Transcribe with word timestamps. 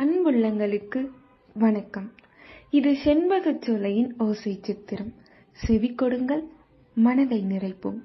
அன்புள்ளங்களுக்கு 0.00 1.08
வணக்கம். 1.54 2.12
இது 2.70 2.96
செண்பகச் 3.04 3.62
சோலையின் 3.62 4.14
ஓசை 4.18 4.58
சித்திரம். 4.62 5.12
செவி 5.52 5.94
கொடுங்கள் 5.94 6.48
மனதை 6.94 7.44
நிறைப்போம். 7.48 7.98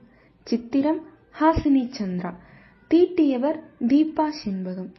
சித்திரம் 0.44 1.00
ஹாசினி 1.40 1.92
சந்திரா. 1.98 2.34
தீட்டியவர் 2.94 3.60
தீபா 3.80 4.32
செண்பகம். 4.46 4.94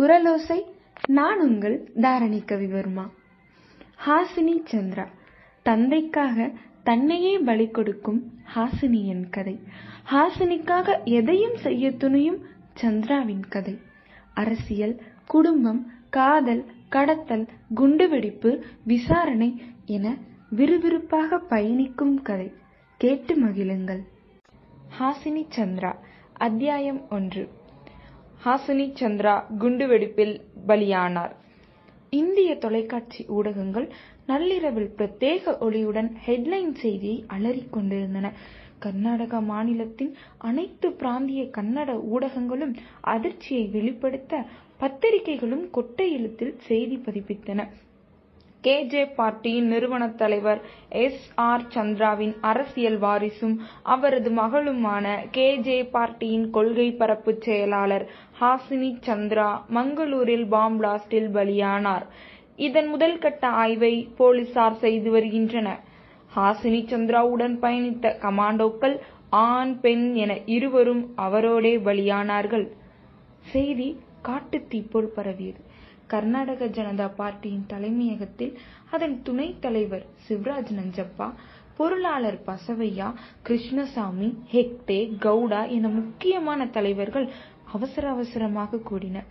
குரலோசை 0.00 0.62
நான் 1.06 1.40
உங்கள் 1.40 1.90
தாரணி 1.96 2.40
கவிவர்மா 2.44 3.08
ஹாசினி 4.06 4.62
சந்திரா. 4.70 5.06
தந்தைக்காக 5.62 6.50
தன்னையே 6.82 7.38
பலி 7.38 7.68
கொடுக்கும் 7.68 8.32
ஹாசினியின் 8.54 9.30
கதை. 9.30 9.60
ஹாசினிக்காக 10.10 11.04
எதையும் 11.04 11.56
செய்ய 11.56 11.90
துணியும் 11.90 12.40
சந்திராவின் 12.82 13.44
கதை. 13.48 13.78
அரசியல் 14.34 15.00
குடும்பம் 15.26 15.92
காதல் 16.10 16.64
கடத்தல் 16.88 17.46
குண்டுவெடிப்பு 17.76 18.62
விசாரணை 18.84 19.62
என 19.86 20.16
விறுவிறுப்பாக 20.56 21.38
பயணிக்கும் 21.48 22.22
கதை. 22.22 22.52
கேட்டு 22.96 23.34
மகிழுங்கள். 23.34 24.00
ஹாசினி 25.00 25.46
சந்திரா 25.56 25.92
அத்தியாயம் 26.32 27.00
ஒன்று. 27.10 27.48
ஹாசினி 28.44 28.86
சந்திரா 29.00 29.44
குண்டுவெடிப்பில் 29.58 30.40
பலியானார். 30.66 31.32
இந்திய 32.10 32.56
தொலைக்காட்சி 32.56 33.24
ஊடகங்கள் 33.26 33.88
நள்ளிரவில் 34.26 34.94
பிரத்யேக 34.98 35.56
ஒளியுடன் 35.60 36.10
ஹெட்லைன் 36.26 36.74
செய்தியை 36.74 37.24
அலறிக் 37.26 37.72
கொண்டிருந்தன. 37.72 38.32
கர்நாடக 38.78 39.40
மாநிலத்தின் 39.40 40.12
அனைத்து 40.38 40.92
பிராந்திய 40.92 41.42
கன்னட 41.56 41.90
ஊடகங்களும் 42.14 42.74
அதிர்ச்சியை 43.00 43.64
வெளிப்படுத்த 43.66 44.42
பத்திரிகைகளும் 44.76 45.70
கொட்டை 45.70 46.12
எழுத்தில் 46.12 46.54
செய்தி 46.58 46.96
பதிப்பித்தன. 47.04 47.60
கேஜே 48.64 49.02
பார்ட்டியின் 49.16 49.68
நிறுவன 49.72 50.08
தலைவர் 50.08 50.60
எஸ். 51.02 51.32
ஆர். 51.34 51.64
சந்திராவின் 51.74 52.34
அரசியல் 52.40 53.00
வாரிசும் 53.00 53.56
அவரது 53.82 54.30
மகளுமான 54.30 55.06
கேஜே 55.36 55.78
பார்ட்டியின் 55.92 56.50
கொள்கை 56.50 56.88
பரப்பு 56.92 57.34
செயலாளர் 57.40 58.06
ஹாசினி 58.40 58.90
சந்திரா 59.06 59.50
மங்களூரில் 59.74 60.46
பாம் 60.48 60.80
பிளாஸ்டில் 60.80 61.30
பலியானார். 61.34 62.06
இதன் 62.56 62.88
முதல் 62.88 63.18
கட்ட 63.18 63.46
ஆய்வை 63.62 63.94
போலீசார் 64.16 64.76
செய்து 64.76 65.10
வருகின்றனர். 65.10 65.82
ஹாசினி 66.38 66.80
சந்திராவுடன் 66.90 67.54
பயணித்த 67.62 68.06
கமாண்டோக்கள் 68.24 68.96
ஆண் 69.30 69.80
பெண் 69.80 70.14
என 70.14 70.32
இருவரும் 70.56 71.02
அவரோடே 71.16 71.72
பலியானார்கள். 71.86 72.66
செய்தி 73.52 73.88
காட்டுத்தீ 74.24 74.80
போல் 74.90 75.12
பரவியது. 75.16 75.60
கர்நாடக 76.06 76.66
ஜனதா 76.66 77.08
பார்ட்டியின் 77.18 77.66
தலைமையகத்தில் 77.66 78.52
அதன் 78.90 79.16
துணைத் 79.22 79.60
தலைவர் 79.60 80.06
சிவராஜ் 80.28 80.72
நஞ்சப்பா 80.78 81.28
பொருளாளர் 81.76 82.40
பசவையா 82.46 83.08
கிருஷ்ணசாமி 83.42 84.28
ஹெக்டே 84.52 85.00
கவுடா 85.26 85.60
என 85.68 85.88
முக்கியமான 85.88 86.66
தலைவர்கள் 86.66 87.28
அவசர 87.72 88.08
அவசரமாக 88.08 88.78
கூடினர். 88.78 89.28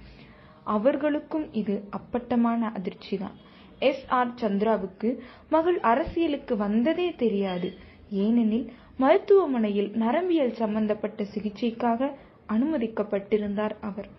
அவர்களுக்கும் 0.64 1.54
இது 1.54 1.76
அப்பட்டமான 1.90 2.72
அதிர்ச்சிதான். 2.78 3.38
எஸ் 3.80 4.06
ஆர் 4.08 4.34
சந்திராவுக்கு 4.42 5.18
மகள் 5.50 5.80
அரசியலுக்கு 5.80 6.58
வந்ததே 6.58 7.16
தெரியாது. 7.16 7.74
ஏனெனில் 8.10 8.72
மருத்துவமனையில் 8.98 9.92
நரம்பியல் 9.96 10.54
சம்பந்தப்பட்ட 10.54 11.26
சிகிச்சைக்காக 11.36 12.12
அனுமதிக்கப்பட்டிருந்தார் 12.50 13.76
அவர். 13.82 14.10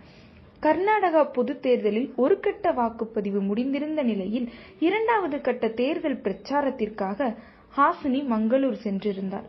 கர்நாடகா 0.62 1.32
பொது 1.32 1.60
தேர்தலில் 1.60 2.12
ஒரு 2.16 2.40
கட்ட 2.40 2.72
வாக்குப்பதிவு 2.72 3.40
முடிந்திருந்த 3.40 4.02
நிலையில் 4.02 4.48
இரண்டாவது 4.78 5.40
கட்ட 5.40 5.68
தேர்தல் 5.68 6.20
பிரச்சாரத்திற்காக 6.20 7.36
ஹாசினி 7.76 8.20
மங்களூர் 8.30 8.78
சென்றிருந்தார். 8.84 9.48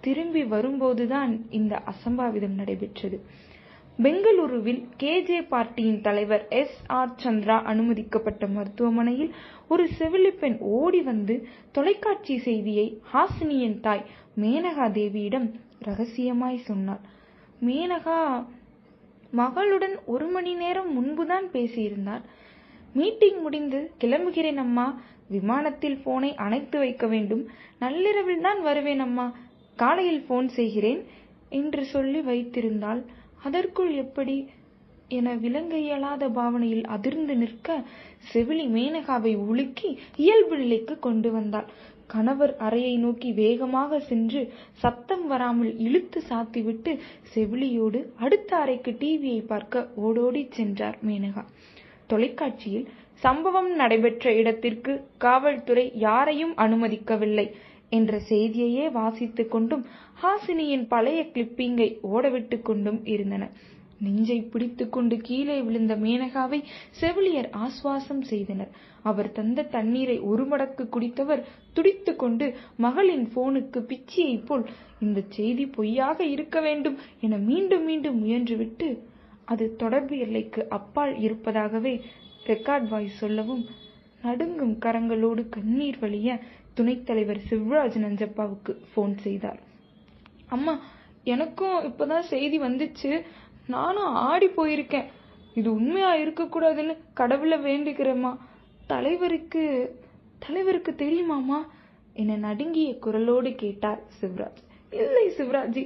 திரும்பி 0.00 0.44
வரும்போதுதான் 0.44 1.46
இந்த 1.50 1.82
அசம்பாவிதம் 1.92 2.54
நடைபெற்றது. 2.54 3.24
பெங்களூருவில் 3.98 4.80
கேஜே 5.02 5.40
பார்ட்டியின் 5.48 6.00
தலைவர் 6.00 6.44
எஸ் 6.50 6.78
ஆர் 6.86 7.12
சந்திரா 7.24 7.56
அனுமதிக்கப்பட்ட 7.62 8.46
மருத்துவமனையில் 8.46 9.30
ஒரு 9.68 9.84
செவிலிப்பெண் 9.98 10.56
ஓடி 10.78 11.00
வந்து 11.02 11.34
தொலைக்காட்சி 11.72 12.36
செய்தியை 12.38 12.86
ஹாசினியின் 13.12 13.78
தாய் 13.80 14.04
மேனகா 14.40 14.86
தேவியிடம் 14.90 15.48
ரகசியமாய் 15.80 16.58
சொன்னார் 16.58 17.02
மேனகா 17.64 18.18
மகளுடன் 19.32 19.96
ஒரு 20.04 20.26
மணி 20.26 20.54
நேரம் 20.54 20.90
முன்புதான் 20.92 21.48
பேசியிருந்தார் 21.52 22.24
மீட்டிங் 22.94 23.40
முடிந்து 23.40 23.90
கிளம்புகிறேன் 23.98 24.56
அம்மா 24.56 24.86
விமானத்தில் 25.28 25.98
போனை 26.02 26.30
அணைத்து 26.34 26.78
வைக்க 26.78 27.06
வேண்டும். 27.06 27.44
நள்ளிரவில் 27.78 28.40
தான் 28.40 28.60
வருவேன் 28.62 28.98
அம்மா 28.98 29.26
காலையில் 29.76 30.26
போன் 30.26 30.48
செய்கிறேன் 30.48 31.00
என்று 31.50 31.84
சொல்லி 31.84 32.20
வைத்திருந்தாள். 32.20 33.00
அதற்குள் 33.44 33.92
எப்படி 33.94 34.36
என 35.08 35.32
விளங்க 35.34 35.74
இயலாத 35.78 36.24
பாவனையில் 36.28 36.84
அதிர்ந்து 36.86 37.34
நிற்க 37.36 37.68
செவிலி 38.30 38.66
மேனகாவை 38.68 39.32
உலுக்கி 39.48 39.90
இயல்பு 40.16 40.54
நிலைக்கு 40.56 40.94
கொண்டு 40.98 41.30
வந்தாள். 41.30 41.68
கணவர் 42.06 42.54
அறையை 42.56 42.94
நோக்கி 42.96 43.28
வேகமாக 43.32 43.98
சென்று 44.00 44.40
சத்தம் 44.74 45.26
வராமல் 45.26 45.72
இழுத்து 45.78 46.22
சாத்திவிட்டு 46.28 46.92
செவிலியோடு 47.34 48.00
அடுத்த 48.16 48.50
அறைக்கு 48.56 48.92
டிவியை 49.00 49.40
பார்க்க 49.46 49.86
ஓடோடி 50.02 50.42
சென்றார் 50.50 50.98
மேனகா. 51.06 51.44
தொலைக்காட்சியில் 52.06 52.86
சம்பவம் 53.22 53.70
நடைபெற்ற 53.74 54.32
இடத்திற்கு 54.32 54.92
காவல்துறை 55.18 55.86
யாரையும் 55.98 56.54
அனுமதிக்கவில்லை 56.56 57.46
என்ற 57.88 58.14
செய்தியையே 58.28 58.86
வாசித்துக் 58.92 59.50
கொண்டும் 59.50 59.82
ஹாசினியின் 60.24 60.84
பழைய 60.88 61.20
கிளிப்பிங்கை 61.34 61.86
ஓடவிட்டு 62.12 62.56
கொண்டும் 62.62 63.00
இருந்தன. 63.04 63.44
நெஞ்சை 63.98 64.36
பிடித்து 64.42 64.88
கொண்டு 64.88 65.16
கீழே 65.16 65.56
விழுந்த 65.62 65.96
மேனகாவை 65.96 66.58
செவிலியர் 66.90 67.48
ஆஸ்வாசம் 67.64 68.20
செய்தனர். 68.20 68.70
அவர் 69.02 69.32
தந்த 69.32 69.62
தண்ணீரை 69.62 70.16
ஒரு 70.20 70.44
மடக்கு 70.44 70.84
குடித்தவர் 70.88 71.42
துடித்து 71.72 72.16
கொண்டு 72.16 72.54
மகளின் 72.76 73.26
போனுக்கு 73.34 73.80
பிச்சியை 73.80 74.36
போல் 74.44 74.64
இந்த 75.00 75.22
செய்தி 75.28 75.66
பொய்யாக 75.66 76.24
இருக்க 76.24 76.60
வேண்டும் 76.60 76.96
என 77.20 77.36
மீண்டும் 77.36 77.84
மீண்டும் 77.84 78.18
முயன்றுவிட்டு 78.24 78.88
அது 79.44 79.76
தொடர்பு 79.76 80.18
எல்லைக்கு 80.18 80.68
அப்பால் 80.68 81.14
இருப்பதாகவே 81.18 81.94
ரெக்கார்ட் 82.46 82.88
வாய்ஸ் 82.88 83.18
சொல்லவும் 83.18 83.64
நடுங்கும் 84.22 84.76
கரங்களோடு 84.80 85.48
கண்ணீர் 85.48 85.98
வழிய 85.98 86.40
துணைத் 86.74 87.06
தலைவர் 87.06 87.40
சிவராஜ் 87.50 87.98
நஞ்சப்பாவுக்கு 88.04 88.74
போன் 88.94 89.16
செய்தார். 89.18 89.60
அம்மா 90.54 90.74
எனக்கும் 91.24 91.76
இப்பதான் 91.84 92.28
செய்தி 92.32 92.56
வந்துச்சு. 92.60 93.10
நானும் 93.66 94.14
ஆடி 94.28 94.46
போயிருக்கேன். 94.46 95.06
இது 95.54 95.68
உண்மையாக 95.74 96.18
இருக்கக்கூடாதுன்னு 96.18 96.94
கடவுளை 97.14 97.58
வேண்டிக்கிறேம்மா 97.58 98.32
தலைவருக்கு 98.86 99.64
தலைவருக்கு 100.38 100.92
தெரியுமாமா 100.98 101.60
என்னை 102.12 102.36
நடுங்கிய 102.36 102.96
குரலோடு 103.02 103.50
கேட்டார் 103.54 104.00
சிவராஜ். 104.20 104.60
இல்லை 104.90 105.24
சிவராஜி 105.36 105.82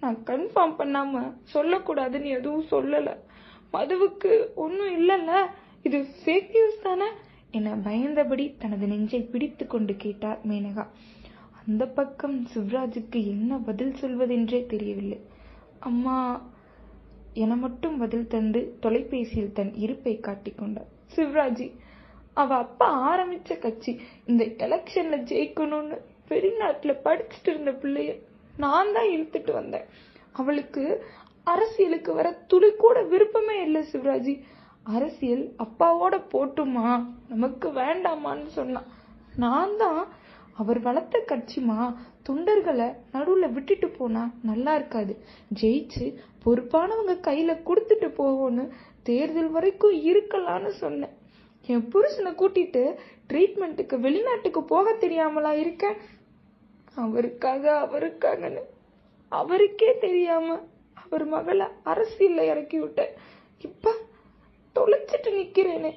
நான் 0.00 0.18
கன்ஃபார்ம் 0.26 0.78
பண்ணாம 0.78 1.22
சொல்லக்கூடாதுன்னு 1.54 2.32
எதுவும் 2.38 2.70
சொல்லலை. 2.70 3.14
மதுவுக்கு 3.72 4.30
ஒன்றும் 4.54 4.94
இல்லைல்ல. 4.94 5.32
இது 5.82 5.98
ஃபேக் 6.24 6.50
நியூஸ் 6.52 6.82
தானே? 6.82 7.08
என 7.50 7.74
பயந்தபடி 7.84 8.44
தனது 8.58 8.86
நெஞ்சை 8.86 9.20
பிடித்து 9.20 9.66
கொண்டு 9.66 9.94
கேட்டார் 9.96 10.40
மேனகா. 10.48 10.84
அந்த 11.66 11.84
பக்கம் 11.98 12.36
சிவராஜுக்கு 12.52 13.18
என்ன 13.34 13.58
பதில் 13.68 13.94
சொல்வதென்றே 14.00 14.60
தெரியவில்லை. 14.66 15.18
அம்மா 15.88 16.16
என 17.42 17.54
மட்டும் 17.56 17.96
பதில் 17.98 18.26
தந்து 18.26 18.60
தொலைபேசியில் 18.80 19.54
தன் 19.58 19.72
இருப்பை 19.84 20.14
காட்டிக்கொண்டார் 20.26 20.90
சிவராஜி 21.14 21.68
அவ 22.34 22.50
அப்பா 22.56 22.88
ஆரம்பிச்ச 23.10 23.58
கட்சி 23.58 23.92
இந்த 24.24 24.44
எலெக்ஷன்ல 24.66 25.16
ஜெயிக்கணும்னு 25.30 25.96
வெளிநாட்டுல 26.30 26.92
படிச்சுட்டு 27.06 27.50
இருந்த 27.52 27.72
பிள்ளைய 27.82 28.12
நான் 28.56 28.92
தான் 28.92 29.10
இழுத்துட்டு 29.14 29.52
வந்தேன். 29.52 29.86
அவளுக்கு 30.32 30.84
அரசியலுக்கு 31.52 32.10
வர 32.14 32.28
துளி 32.50 32.70
கூட 32.74 32.98
விருப்பமே 33.12 33.56
இல்லை 33.62 33.82
சிவராஜி. 33.92 34.34
அரசியல் 34.96 35.44
அப்பாவோட 35.64 36.14
போட்டுமா 36.34 36.88
நமக்கு 37.28 37.68
வேண்டாமான்னு 37.80 38.50
சொன்னான். 38.58 38.88
நான் 39.36 39.76
தான் 39.76 40.02
அவர் 40.52 40.80
வளர்த்த 40.80 41.24
கட்சிமா 41.26 41.94
தொண்டர்களை 42.28 42.96
நடுவுல 43.12 43.52
விட்டுட்டு 43.52 43.88
போனா 43.88 44.30
நல்லா 44.42 44.74
இருக்காது. 44.74 45.16
ஜெயிச்சு 45.60 46.14
பொறுப்பானவங்க 46.44 47.20
கையில 47.20 47.60
கொடுத்துட்டு 47.66 48.08
போவோன்னு 48.10 48.70
தேர்தல் 49.02 49.50
வரைக்கும் 49.50 49.92
இருக்கலான்னு 49.92 50.68
சொன்னேன். 50.68 51.20
என் 51.66 51.88
புருஷனை 51.92 52.34
கூட்டிட்டு 52.34 52.96
ட்ரீட்மெண்ட்டுக்கு 53.28 54.00
வெளிநாட்டுக்கு 54.00 54.62
போக 54.64 54.92
தெரியாமலா 54.92 55.52
இருக்கேன்? 55.58 55.96
அவருக்காக 56.94 57.88
அவருக்காகன்னு. 57.92 58.60
அவருக்கே 59.28 59.98
தெரியாம 59.98 60.60
அவர் 60.94 61.24
மகளை 61.24 61.66
அரசியல்ல 61.84 62.40
இறக்கி 62.40 62.80
விட்டேன். 62.80 63.10
இப்ப 63.58 63.94
தொலைச்சிட்டு 64.74 65.26
நிக்கிறேனே. 65.26 65.92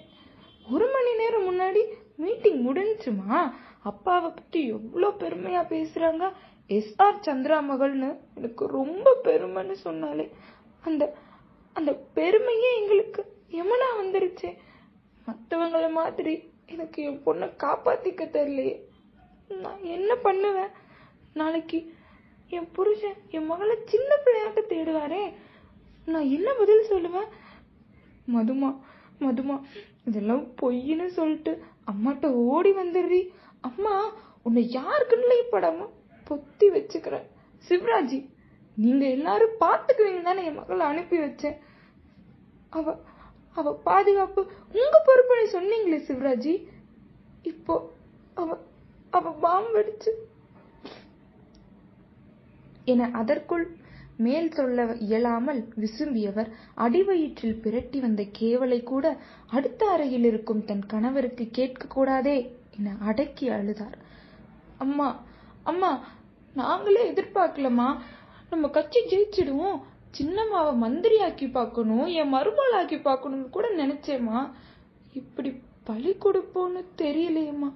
முன்னாடி 0.72 1.81
மீட்டிங் 2.16 2.74
முடிஞ்சுமா? 2.74 3.51
அப்பாவை 3.86 4.30
பத்தி 4.30 4.60
எவ்வளோ 4.68 5.10
பெருமையா 5.20 5.62
பேசுறாங்க? 5.74 6.32
எஸ். 6.68 6.94
ஆர். 6.98 7.20
சந்திரா 7.20 7.58
மகள்னு 7.72 8.10
எனக்கு 8.36 8.68
ரொம்ப 8.68 9.18
பெருமைன்னு 9.24 9.72
சொன்னாலே 9.72 10.26
அந்த 10.82 11.04
அந்த 11.74 11.92
பெருமையே 12.14 12.72
எங்களுக்கு 12.82 13.22
எமனா 13.52 13.90
வந்துருச்சே? 14.02 14.52
மற்றவங்கள 15.26 15.92
மாதிரி 15.92 16.34
எனக்கு 16.66 17.04
என் 17.04 17.22
பொண்ணை 17.26 17.50
காப்பாத்திக்க 17.64 18.24
தெரியலையே. 18.36 18.76
நான் 19.62 19.84
என்ன 19.84 20.16
பண்ணுவேன்? 20.16 20.72
நாளைக்கு 21.34 21.80
என் 22.48 22.72
புருஷன் 22.72 23.20
என் 23.30 23.46
மகளை 23.46 23.76
சின்ன 23.86 24.16
பிள்ளையாட்ட 24.26 24.62
தேடுவாரே. 24.74 25.24
நான் 26.06 26.30
என்ன 26.30 26.54
பதில் 26.54 26.90
சொல்லுவேன்? 26.90 27.30
மதுமா 28.36 28.72
மதுமா 29.20 29.62
இதெல்லாம் 30.06 30.46
பொய்ன்னு 30.62 31.06
சொல்லிட்டு 31.06 31.54
அம்மாட்ட 31.92 32.26
ஓடி 32.26 32.72
வந்துடுறி. 32.72 33.22
அம்மா 33.67 33.95
உன்னை 34.44 34.62
யாருக்குன்னு 34.77 35.38
படாம? 35.53 35.88
பொத்தி 36.27 36.67
வச்சுக்கிறேன் 36.75 37.25
சிவராஜி 37.65 38.19
நீங்க 38.77 39.06
எல்லாரும் 39.17 39.59
பார்த்துக்குவீங்க 39.59 40.21
தானே 40.23 40.41
என் 40.45 40.57
மகளை 40.59 40.85
அனுப்பி 40.85 41.17
வச்சேன். 41.17 41.57
அவ 42.69 42.95
அவ 43.56 43.73
பாதுகாப்பு 43.83 44.41
உங்க 44.79 44.95
பொறுப்புன்னு 45.07 45.45
சொன்னீங்களே 45.56 46.00
சிவராஜி. 46.07 46.53
இப்போ 47.51 47.75
அவ 48.33 48.57
அவ 49.13 49.31
பாம்பு 49.44 49.71
வெடிச்சு. 49.75 50.12
என 52.85 53.09
அதற்குள் 53.13 53.65
மேல் 54.17 54.50
சொல்ல 54.51 54.83
இயலாமல் 55.06 55.62
விசும்பியவர் 55.83 56.50
அடிவயிற்றில் 56.75 57.62
பிரட்டி 57.63 58.00
வந்த 58.00 58.23
கேவலை 58.39 58.79
கூட 58.83 59.06
அடுத்த 59.50 59.88
அறையில் 59.89 60.27
இருக்கும் 60.31 60.65
தன் 60.65 60.85
கணவருக்கு 60.85 61.45
கேட்கக்கூடாதே. 61.57 62.38
என 62.77 62.95
அடக்கி 63.00 63.50
அழுதார். 63.50 63.98
அம்மா 64.77 65.19
அம்மா 65.63 66.00
நாங்களே 66.54 67.12
எதிர்பார்க்கலம்மா. 67.12 67.98
நம்ம 68.50 68.68
கட்சி 68.69 69.00
ஜெயிச்சிடுவோம். 69.00 69.81
சின்னம்மாவை 70.18 70.74
மந்திரியாக்கி 70.83 71.51
பார்க்கணும் 71.51 72.06
என் 72.06 72.30
மருமகள் 72.30 72.72
ஆக்கி 72.72 72.98
பார்க்கணும்னு 73.00 73.50
கூட 73.50 73.69
நினைச்சேம்மா. 73.69 74.51
இப்படி 75.13 75.62
பழி 75.83 76.18
கொடுப்போன்னு 76.19 76.86
தெரியலையேம்மா. 76.98 77.72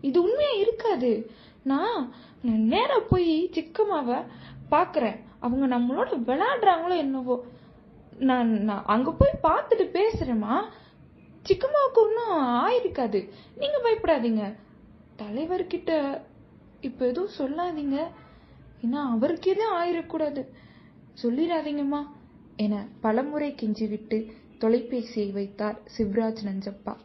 இது 0.00 0.22
உண்மையா 0.22 0.50
இருக்காது. 0.50 1.30
நான் 1.62 2.12
நேராக 2.42 2.62
நேரா 2.62 2.98
போய் 2.98 3.50
சிக்கம்மாவை 3.52 4.24
பார்க்கறேன். 4.70 5.20
அவங்க 5.38 5.78
நம்மளோட 5.78 6.08
விளையாடுறாங்களோ 6.26 6.96
என்னவோ. 6.96 7.44
நான் 8.18 8.48
நான் 8.48 8.82
அங்க 8.86 9.12
போய் 9.12 9.40
பார்த்துட்டு 9.42 9.84
பேசுகிறேம்மா 9.98 10.64
சிக்கம்மாவுக்கு 11.48 12.00
ஒன்றும் 12.06 12.38
ஆயிருக்காது. 12.66 13.30
நீங்க 13.56 13.80
பயப்படாதீங்க. 13.84 14.54
தலைவர்கிட்ட 15.18 16.20
இப்ப 16.80 17.06
எதுவும் 17.06 17.34
சொல்லாதீங்க. 17.38 18.06
ஏன்னா 18.82 19.00
அவருக்கு 19.10 19.50
எதுவும் 19.50 19.78
ஆயிடக்கூடாது 19.82 20.48
சொல்லிடாதீங்கம்மா 21.22 22.06
என 22.56 22.86
பலமுறை 23.00 23.54
கெஞ்சிவிட்டு 23.60 24.30
தொலைபேசியை 24.58 25.32
வைத்தார் 25.32 25.78
சிவராஜ் 25.98 26.42
நஞ்சப்பா. 26.44 26.96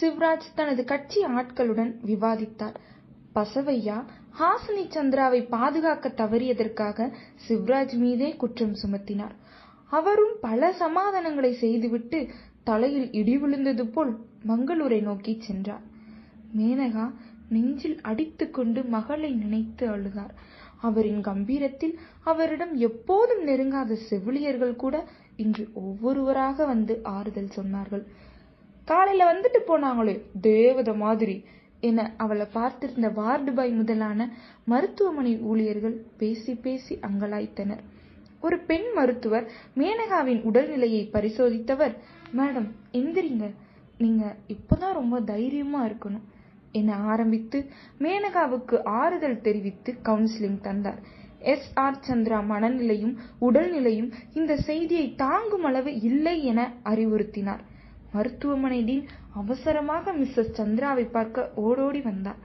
சிவராஜ் 0.00 0.46
தனது 0.54 0.84
கட்சி 0.84 1.24
ஆட்களுடன் 1.24 1.94
விவாதித்தார். 2.06 2.74
பசவையா 3.34 4.04
ஹாசினி 4.38 4.84
சந்திராவை 4.88 5.48
பாதுகாக்க 5.48 6.08
தவறியதற்காக 6.08 7.12
சிவராஜ் 7.48 7.92
மீதே 7.92 8.36
குற்றம் 8.36 8.74
சுமத்தினார். 8.74 9.34
அவரும் 9.92 10.34
பல 10.40 10.70
சமாதானங்களை 10.78 11.52
செய்துவிட்டு 11.52 12.18
தலையில் 12.64 13.08
இடி 13.12 13.34
விழுந்தது 13.38 13.86
போல் 13.86 14.12
மங்களூரை 14.46 15.00
நோக்கி 15.02 15.32
சென்றார். 15.40 15.84
மேனகா 16.58 17.06
நெஞ்சில் 17.48 17.98
அடித்துக்கொண்டு 18.00 18.80
மகளை 18.84 19.30
நினைத்து 19.32 19.84
அழுதார். 19.88 20.34
அவரின் 20.80 21.20
கம்பீரத்தில் 21.20 21.94
அவரிடம் 22.22 22.74
எப்போதும் 22.88 23.42
நெருங்காத 23.46 23.92
செவிலியர்கள் 24.08 24.74
கூட 24.76 24.96
இன்று 25.36 25.64
ஒவ்வொருவராக 25.74 26.66
வந்து 26.66 26.94
ஆறுதல் 27.02 27.54
சொன்னார்கள். 27.56 28.04
காலையில 28.88 29.28
வந்துட்டு 29.32 29.60
போனாங்களே 29.66 30.16
தேவத 30.42 30.90
மாதிரி 30.96 31.36
என 31.80 32.10
அவளை 32.16 32.46
பார்த்திருந்த 32.54 33.08
வார்டு 33.12 33.52
பாய் 33.52 33.72
முதலான 33.72 34.20
மருத்துவமனை 34.64 35.32
ஊழியர்கள் 35.40 35.96
பேசி 36.16 36.54
பேசி 36.54 36.94
அங்கலாய்த்தனர். 37.08 37.82
ஒரு 38.40 38.58
பெண் 38.58 38.92
மருத்துவர் 38.94 39.50
மேனகாவின் 39.76 40.42
உடல்நிலையை 40.42 41.08
பரிசோதித்தவர். 41.12 41.96
மேடம் 42.36 42.70
எந்திரிங்க. 42.92 43.54
நீங்க 43.98 44.36
இப்பதான் 44.48 44.92
ரொம்ப 44.92 45.20
தைரியமா 45.20 45.86
இருக்கணும். 45.86 46.20
என 46.72 46.96
ஆரம்பித்து 46.96 47.70
மேனகாவுக்கு 47.98 48.84
ஆறுதல் 48.84 49.40
தெரிவித்து 49.40 49.94
கவுன்சிலிங் 50.04 50.60
தந்தார். 50.60 50.98
எஸ். 51.38 51.70
ஆர். 51.74 52.00
சந்திரா 52.08 52.40
மனநிலையும் 52.50 53.16
உடல்நிலையும் 53.40 54.12
இந்த 54.32 54.56
செய்தியை 54.56 55.14
தாங்கும் 55.14 55.64
அளவு 55.64 56.00
இல்லை 56.00 56.44
என 56.44 56.72
அறிவுறுத்தினார். 56.84 57.60
மருத்துவமனை 58.12 58.84
டீன் 58.84 59.06
அவசரமாக 59.34 60.12
மிஸ்ஸஸ் 60.12 60.54
சந்திராவை 60.56 61.10
பார்க்க 61.10 61.52
ஓடோடி 61.54 62.00
வந்தார். 62.00 62.36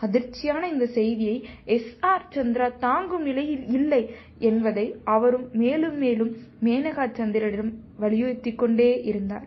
அதிர்ச்சியான 0.00 0.62
இந்த 0.72 0.86
செய்தியை 0.86 1.36
எஸ் 1.76 1.92
ஆர் 2.00 2.26
சந்திரா 2.34 2.68
தாங்கும் 2.78 3.22
நிலையில் 3.22 3.64
இல்லை 3.68 4.02
என்பதை 4.50 4.86
அவரும் 5.04 5.46
மேலும் 5.52 5.96
மேலும் 5.96 6.32
மேனகா 6.64 7.06
சந்திரனிடம் 7.12 7.72
வலியுறுத்திக் 8.00 8.58
கொண்டே 8.58 8.90
இருந்தார். 9.04 9.46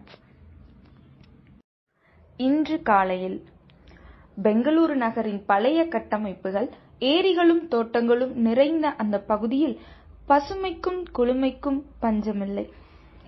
இன்று 2.40 2.78
காலையில் 2.82 3.38
பெங்களூரு 4.44 4.96
நகரின் 4.96 5.42
பழைய 5.46 5.80
கட்டமைப்புகள் 5.88 6.70
ஏரிகளும் 7.00 7.64
தோட்டங்களும் 7.68 8.34
நிறைந்த 8.48 8.88
அந்த 8.96 9.20
பகுதியில் 9.22 9.76
பசுமைக்கும் 10.28 11.02
குளுமைக்கும் 11.18 11.80
பஞ்சமில்லை. 12.00 12.66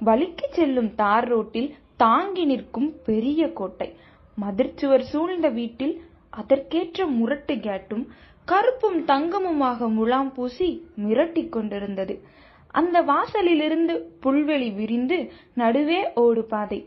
வலிக்கு 0.01 0.47
செல்லும் 0.49 0.91
தார் 0.95 1.27
ரோட்டில் 1.27 1.69
தாங்கி 1.95 2.45
நிற்கும் 2.45 2.89
பெரிய 3.05 3.41
கோட்டை 3.53 3.89
மதிர்ச்சுவர் 4.37 5.05
சூழ்ந்த 5.11 5.47
வீட்டில் 5.49 5.95
அதற்கேற்ற 6.39 7.05
முரட்டு 7.17 7.55
கேட்டும் 7.59 8.05
கருப்பும் 8.47 8.99
தங்கமுமாக 9.07 9.87
முலாம் 9.97 10.31
பூசி 10.33 10.69
மிரட்டிக் 11.03 11.53
கொண்டிருந்தது. 11.55 12.15
அந்த 12.73 12.97
வாசலிலிருந்து 13.01 13.95
புல்வெளி 14.23 14.69
விரிந்து 14.75 15.17
நடுவே 15.53 15.99
ஓடு 16.23 16.43
பாதை. 16.43 16.79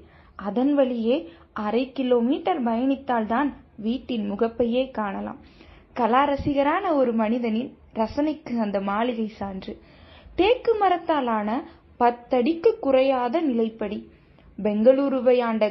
அதன் 0.49 0.73
வழியே 0.75 1.17
அரை 1.53 1.85
கிலோமீட்டர் 1.93 2.61
பயணித்தால்தான் 2.65 3.51
வீட்டின் 3.77 4.27
முகப்பையே 4.33 4.83
காணலாம். 4.91 5.39
கலா 5.93 6.23
ரசிகரான 6.29 6.85
ஒரு 6.95 7.13
மனிதனின் 7.13 7.71
ரசனைக்கு 7.95 8.55
அந்த 8.65 8.79
மாளிகை 8.81 9.29
சான்று. 9.39 9.75
தேக்கு 10.35 10.73
மரத்தாலான 10.75 11.51
பத்தடிக்கு 12.01 12.71
குறையாத 12.81 13.41
நிலைப்படி. 13.41 13.99
பெங்களூருவை 14.59 15.37
ஆண்ட 15.43 15.65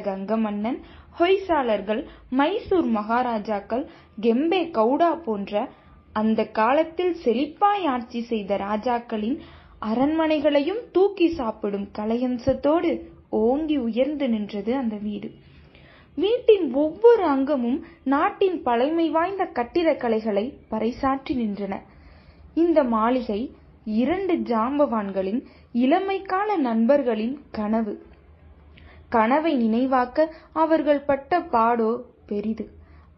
மன்னன் 0.44 0.78
ஹொய்சாளர்கள் 1.18 2.06
மைசூர் 2.30 2.84
மகாராஜாக்கள் 2.84 3.84
கெம்பே 4.20 4.70
கவுடா 4.70 5.22
போன்ற 5.22 5.68
அந்த 6.12 6.44
காலத்தில் 6.44 7.16
செழிப்பாய் 7.24 7.84
ஆட்சி 7.84 8.20
செய்த 8.22 8.56
ராஜாக்களின் 8.56 9.38
அரண்மனைகளையும் 9.80 10.82
தூக்கி 10.92 11.28
சாப்பிடும் 11.28 11.88
கலையம்சத்தோடு 11.98 13.02
ஓங்கி 13.28 13.76
உயர்ந்து 13.76 14.28
நின்றது 14.28 14.76
அந்த 14.76 14.96
வீடு. 14.96 15.30
வீட்டின் 16.14 16.72
ஒவ்வொரு 16.74 17.24
அங்கமும் 17.24 17.84
நாட்டின் 18.04 18.62
பழமை 18.62 19.10
வாய்ந்த 19.10 19.50
கட்டிடக்கலைகளை 19.54 20.54
பறைசாற்றி 20.70 21.34
நின்றன. 21.34 21.74
இந்த 22.54 22.84
மாளிகை 22.84 23.54
இரண்டு 23.84 24.34
ஜாம்பவான்களின் 24.34 25.42
இளமைக்கால 25.74 26.56
நண்பர்களின் 26.56 27.40
கனவு. 27.50 28.05
கனவை 29.08 29.52
நினைவாக்க 29.64 30.18
அவர்கள் 30.62 31.06
பட்ட 31.08 31.40
பாடோ 31.54 31.90
பெரிது. 32.30 32.64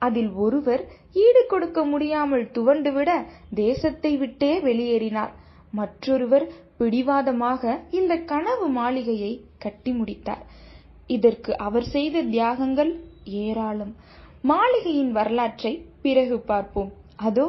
அதில் 0.06 0.30
ஒருவர் 0.44 0.82
ஈடு 1.24 1.42
கொடுக்க 1.46 1.78
முடியாமல் 1.84 2.44
துவண்டுவிட 2.56 3.10
தேசத்தை 3.54 4.12
விட்டே 4.16 4.50
வெளியேறினார். 4.66 5.32
மற்றொருவர் 5.72 6.46
பிடிவாதமாக 6.80 7.62
இந்த 7.90 8.12
கனவு 8.32 8.66
மாளிகையை 8.78 9.32
கட்டி 9.58 9.92
முடித்தார். 9.92 10.44
இதற்கு 11.16 11.50
அவர் 11.66 11.86
செய்த 11.94 12.22
தியாகங்கள் 12.34 12.92
ஏராளம். 13.44 13.92
மாளிகையின் 14.50 15.12
வரலாற்றை 15.18 15.72
பிறகு 16.04 16.36
பார்ப்போம். 16.50 16.90
அதோ 17.28 17.46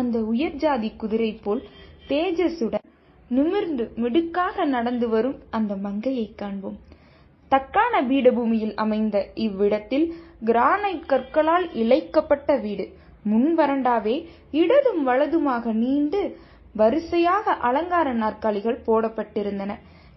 அந்த 0.00 0.16
உயர் 0.32 0.56
ஜாதி 0.56 0.90
குதிரை 1.02 1.32
போல் 1.44 1.62
தேஜசுடன் 2.10 2.86
நிமிர்ந்து 3.30 3.84
மிடுக்காக 4.02 4.64
நடந்து 4.76 5.06
வரும் 5.08 5.38
அந்த 5.50 5.72
மங்கையை 5.86 6.26
காண்போம். 6.40 6.78
தக்கான 7.52 7.94
பீடபூமியில் 8.10 8.74
அமைந்த 8.84 9.16
இவ்விடத்தில் 9.46 10.06
கிரானைட் 10.48 11.08
கற்களால் 11.12 11.66
இழைக்கப்பட்ட 11.82 12.56
வீடு. 12.64 12.84
முன் 13.30 13.50
வரண்டாவே 13.58 14.14
இடதும் 14.60 15.02
வலதுமாக 15.08 15.72
நீண்டு 15.82 16.20
வரிசையாக 16.74 17.54
அலங்கார 17.68 18.08
நாற்காலிகள் 18.22 18.78
போடப்பட்டிருந்தன. 18.86 19.72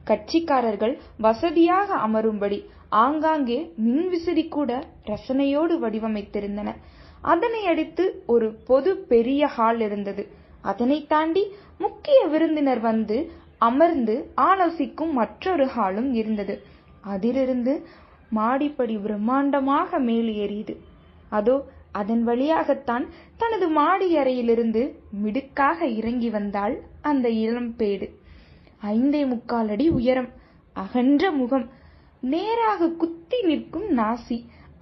கட்சிக்காரர்கள் 0.07 0.93
வசதியாக 1.25 1.89
அமரும்படி 2.07 2.59
ஆங்காங்கே 3.03 3.59
மின்விசிறி 3.85 4.43
கூட 4.55 4.71
ரசனையோடு 5.11 5.75
வடிவமைத்திருந்தன. 5.83 6.69
அதனை 7.31 7.61
அடுத்து 7.71 8.03
ஒரு 8.33 8.47
பொது 8.69 8.91
பெரிய 9.11 9.47
ஹால் 9.55 9.81
இருந்தது. 9.87 10.23
அதனை 10.71 10.99
தாண்டி 11.13 11.43
முக்கிய 11.83 12.19
விருந்தினர் 12.33 12.81
வந்து 12.89 13.17
அமர்ந்து 13.67 14.15
ஆலோசிக்கும் 14.49 15.13
மற்றொரு 15.19 15.65
ஹாலும் 15.75 16.09
இருந்தது. 16.21 16.55
அதிலிருந்து 17.13 17.73
மாடிப்படி 18.29 18.95
பிரம்மாண்டமாக 19.05 19.99
மேலே 20.09 20.33
ஏறியது. 20.45 20.75
அதோ 21.29 21.55
அதன் 21.99 22.23
வழியாகத்தான் 22.23 23.05
தனது 23.41 23.67
மாடி 23.77 24.07
அறையிலிருந்து 24.21 24.81
மிடுக்காக 25.23 25.87
இறங்கி 25.99 26.29
வந்தாள் 26.29 26.75
அந்த 27.09 27.27
இளம்பேடு 27.43 28.07
ஐந்தே 28.93 29.21
முக்கால் 29.33 29.69
அடி 29.75 29.85
உயரம் 29.99 30.29
அகன்ற 30.75 31.23
முகம் 31.31 31.65
நேராக 32.33 32.89
குத்தி 33.01 33.39
நிற்கும் 33.41 33.87
நாசி 33.99 34.37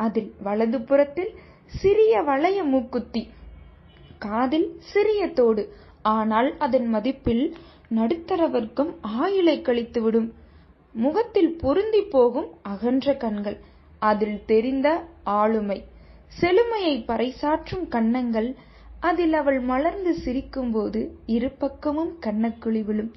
அதில் 0.05 0.31
வலது 0.43 0.79
புறத்தில் 0.81 1.31
சிறிய 1.81 2.21
வளைய 2.29 2.59
மூக்குத்தி 2.63 3.21
காதில் 4.25 4.67
சிறிய 4.91 5.21
தோடு. 5.39 5.63
ஆனால் 6.15 6.49
அதன் 6.65 6.87
மதிப்பில் 6.95 7.45
நடுத்தர 7.97 8.41
வர்க்கம் 8.47 8.91
ஆயுளை 9.19 9.57
கழித்துவிடும். 9.61 10.29
முகத்தில் 10.95 11.51
பொருந்தி 11.55 12.01
போகும் 12.15 12.49
அகன்ற 12.61 13.13
கண்கள் 13.13 13.57
அதில் 14.01 14.39
தெரிந்த 14.45 14.87
ஆளுமை. 15.39 15.79
செழுமையை 16.39 16.95
பறைசாற்றும் 17.09 17.85
கன்னங்கள் 17.87 18.49
அதில் 18.99 19.33
அவள் 19.33 19.59
மலர்ந்து 19.59 20.11
சிரிக்கும்போது 20.23 21.01
இரு 21.25 21.49
பக்கமும் 21.63 22.13
கண்ணக்குழி 22.25 22.81
விழும். 22.85 23.11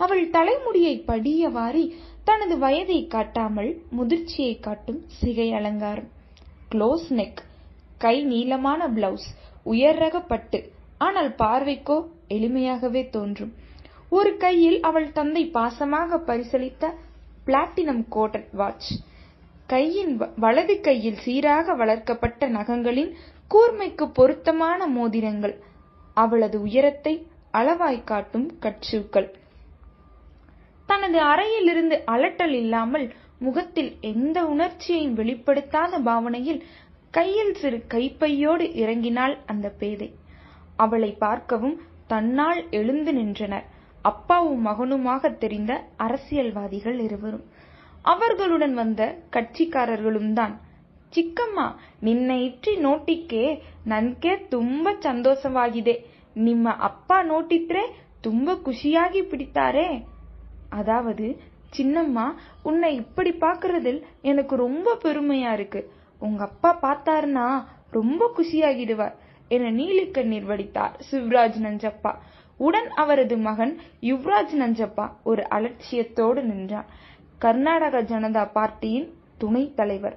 அவள் 0.00 0.24
தலைமுடியை 0.30 0.94
படிய 1.10 1.48
வாரி 1.48 1.84
தனது 2.24 2.54
வயதை 2.58 3.00
காட்டாமல் 3.06 3.70
முதிர்ச்சியை 3.98 4.54
காட்டும் 4.60 5.00
சிகை 5.18 5.48
அலங்காரம். 5.52 6.10
க்ளோஸ் 6.72 7.06
நெக் 7.18 7.42
கை 7.98 8.16
நீளமான 8.24 8.88
பிளவுஸ் 8.88 9.28
உயர் 9.62 9.98
ரக 10.04 10.16
பட்டு 10.20 10.58
ஆனால் 10.98 11.30
பார்வைக்கோ 11.38 11.96
எளிமையாகவே 12.28 13.02
தோன்றும். 13.10 13.52
ஒரு 14.10 14.36
கையில் 14.36 14.78
அவள் 14.80 15.08
தந்தை 15.12 15.42
பாசமாக 15.54 16.18
பரிசளித்த 16.28 16.84
பிளாட்டினம் 17.46 18.02
கோட்டட் 18.14 18.50
வாட்ச். 18.52 18.90
கையின் 19.66 20.12
வலது 20.36 20.74
கையில் 20.80 21.20
சீராக 21.24 21.74
வளர்க்கப்பட்ட 21.74 22.48
நகங்களின் 22.48 23.10
கூர்மைக்கு 23.50 24.04
பொருத்தமான 24.12 24.86
மோதிரங்கள். 24.86 25.54
அவளது 26.16 26.58
உயரத்தை 26.60 27.14
அளவாய் 27.54 28.00
காட்டும் 28.04 28.48
கட்சூக்கள். 28.62 29.28
தனது 30.88 31.18
அறையிலிருந்து 31.22 31.96
அலட்டல் 32.06 32.56
இல்லாமல் 32.62 33.06
முகத்தில் 33.38 33.90
எந்த 34.12 34.38
உணர்ச்சியையும் 34.46 35.16
வெளிப்படுத்தாத 35.16 35.98
பாவனையில் 36.02 36.60
கையில் 37.14 37.54
சிறு 37.54 37.78
கைப்பையோடு 37.86 38.64
இறங்கினாள் 38.82 39.34
அந்த 39.46 39.66
பேதை. 39.80 40.08
அவளை 40.76 41.10
பார்க்கவும் 41.24 41.76
தன்னால் 42.06 42.60
எழுந்து 42.70 43.12
நின்றனர். 43.12 43.66
அப்பாவும் 44.05 44.61
மகனுமாக 44.61 45.29
தெரிந்த 45.35 45.71
அரசியல்வாதிகள் 46.05 46.99
இருவரும் 46.99 47.45
அவர்களுடன் 48.05 48.73
வந்த 48.73 49.01
கட்சிக்காரர்களும் 49.35 50.31
தான் 50.33 50.53
ಚಿಕ್ಕಮ್ಮ 51.13 51.59
ನಿನ್ನ 51.99 52.31
ಇಟ್ಟಿ 52.39 52.73
ನೋಟಿಕ್ಕೆ 52.79 53.41
ನನ್ಗೆ 53.85 54.33
ತುಂಬಾ 54.47 54.91
ಸಂತೋಷವಾಗಿದೆ 55.03 55.95
ನಿಮ್ಮ 56.35 56.67
ಅಪ್ಪ 56.81 57.13
ನೋಟಿದ್ರೆ 57.25 57.83
ತುಂಬಾ 58.21 58.53
ಖುಷಿಯಾಗಿ 58.63 59.21
பிடித்தாரே 59.23 59.87
அதாவது 60.71 61.27
சின்னம்மா 61.73 62.25
உன்னை 62.63 62.89
இப்படி 62.95 63.31
பார்க்கறதில் 63.41 63.99
எனக்கு 64.21 64.55
ரொம்ப 64.55 64.95
பெருமையா 65.03 65.51
இருக்கு 65.53 65.81
உங்க 66.21 66.41
அப்பா 66.43 66.71
பார்த்தாருன்னா 66.81 67.45
ரொம்ப 67.91 68.25
குஷியாகிடுவார் 68.37 69.15
என 69.51 69.71
நீலிக்கண்ணீர் 69.71 70.49
வடித்தார் 70.49 70.93
சிவராஜ் 71.07 71.57
நஞ்சப்பா 71.63 72.11
உடன் 72.56 72.88
அவரது 72.94 73.36
மகன் 73.36 73.72
யுவராஜ் 74.00 74.54
நஞ்சப்பா 74.58 75.06
ஒரு 75.22 75.42
அலட்சியத்தோடு 75.50 76.42
நின்றார் 76.42 76.90
கர்நாடக 77.38 78.02
ஜனதா 78.02 78.44
பார்ட்டியின் 78.52 79.08
துணைத் 79.38 79.76
தலைவர். 79.76 80.16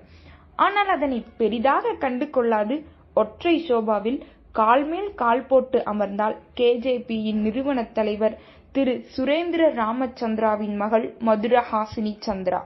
ஆனால் 0.55 0.87
அதனை 0.87 1.25
பெரிதாக 1.37 1.93
கண்டு 1.93 2.29
கொள்ளாது 2.29 2.75
ஒற்றை 3.13 3.65
சோபாவில் 3.67 4.19
கால் 4.51 4.85
மேல் 4.85 5.09
கால் 5.13 5.43
போட்டு 5.45 5.79
அமர்ந்தால் 5.85 6.35
கேஜேபியின் 6.55 7.41
நிறுவனத் 7.41 7.93
தலைவர் 7.93 8.37
திரு 8.71 9.05
சுரேந்திர 9.15 9.63
ராமச்சந்திராவின் 9.81 10.75
மகள் 10.75 11.15
மதுரஹாசினி 11.25 12.13
சந்திரா. 12.25 12.61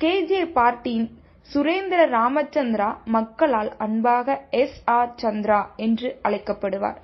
கேஜே 0.00 0.42
பார்ட்டியின் 0.52 1.08
சுரேந்திர 1.54 2.00
ராமச்சந்திரா 2.08 2.88
மக்களால் 3.04 3.76
அன்பாக 3.76 4.40
எஸ் 4.50 4.82
ஆர் 4.84 5.14
சந்திரா 5.22 5.60
என்று 5.76 6.20
அழைக்கப்படுவார். 6.22 7.00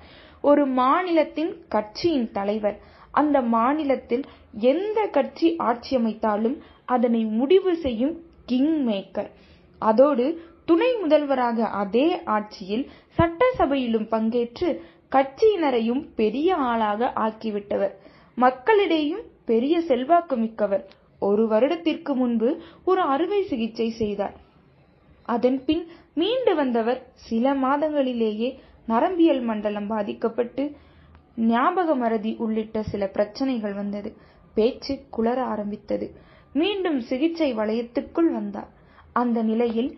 ஒரு 0.49 0.63
மாநிலத்தின் 0.79 1.51
கட்சியின் 1.69 2.29
தலைவர். 2.31 2.77
அந்த 3.11 3.37
மாநிலத்தில் 3.55 4.25
எந்த 4.71 4.99
கட்சி 5.15 5.47
ஆட்சி 5.69 5.93
அமைத்தாலும் 5.97 6.57
அதனை 6.85 7.21
முடிவு 7.39 7.71
செய்யும் 7.85 8.13
கிங் 8.45 8.75
மேக்கர் 8.87 9.29
அதோடு 9.81 10.25
துணை 10.65 10.91
முதல்வராக 11.01 11.67
அதே 11.81 12.07
ஆட்சியில் 12.35 12.85
சட்டசபையிலும் 13.17 14.07
பங்கேற்று 14.13 14.69
கட்சியினரையும் 15.11 16.03
பெரிய 16.15 16.49
ஆளாக 16.69 17.11
ஆக்கிவிட்டவர். 17.25 17.93
மக்களிடையும் 18.37 19.23
பெரிய 19.45 19.75
செல்வாக்கு 19.81 20.35
மிக்கவர். 20.35 20.83
ஒரு 21.19 21.43
வருடத்திற்கு 21.47 22.13
முன்பு 22.15 22.49
ஒரு 22.85 23.01
அறுவை 23.13 23.39
சிகிச்சை 23.43 23.89
செய்தார். 24.01 24.35
அதன் 25.29 25.59
பின் 25.65 25.85
மீண்டு 26.13 26.53
வந்தவர் 26.55 26.99
சில 27.27 27.53
மாதங்களிலேயே 27.63 28.49
நரம்பியல் 28.87 29.41
மண்டலம் 29.41 29.87
பாதிக்கப்பட்டு 29.87 30.63
ஞாபக 31.47 31.95
மறதி 31.95 32.35
உள்ளிட்ட 32.37 32.83
சில 32.83 33.07
பிரச்சனைகள் 33.07 33.73
வந்தது. 33.73 34.09
பேச்சு 34.53 35.05
குளர 35.09 35.43
ஆரம்பித்தது. 35.43 36.07
மீண்டும் 36.53 37.01
சிகிச்சை 37.01 37.55
வளையத்துக்குள் 37.55 38.31
வந்தார். 38.31 38.69
அந்த 39.13 39.41
நிலையில் 39.43 39.91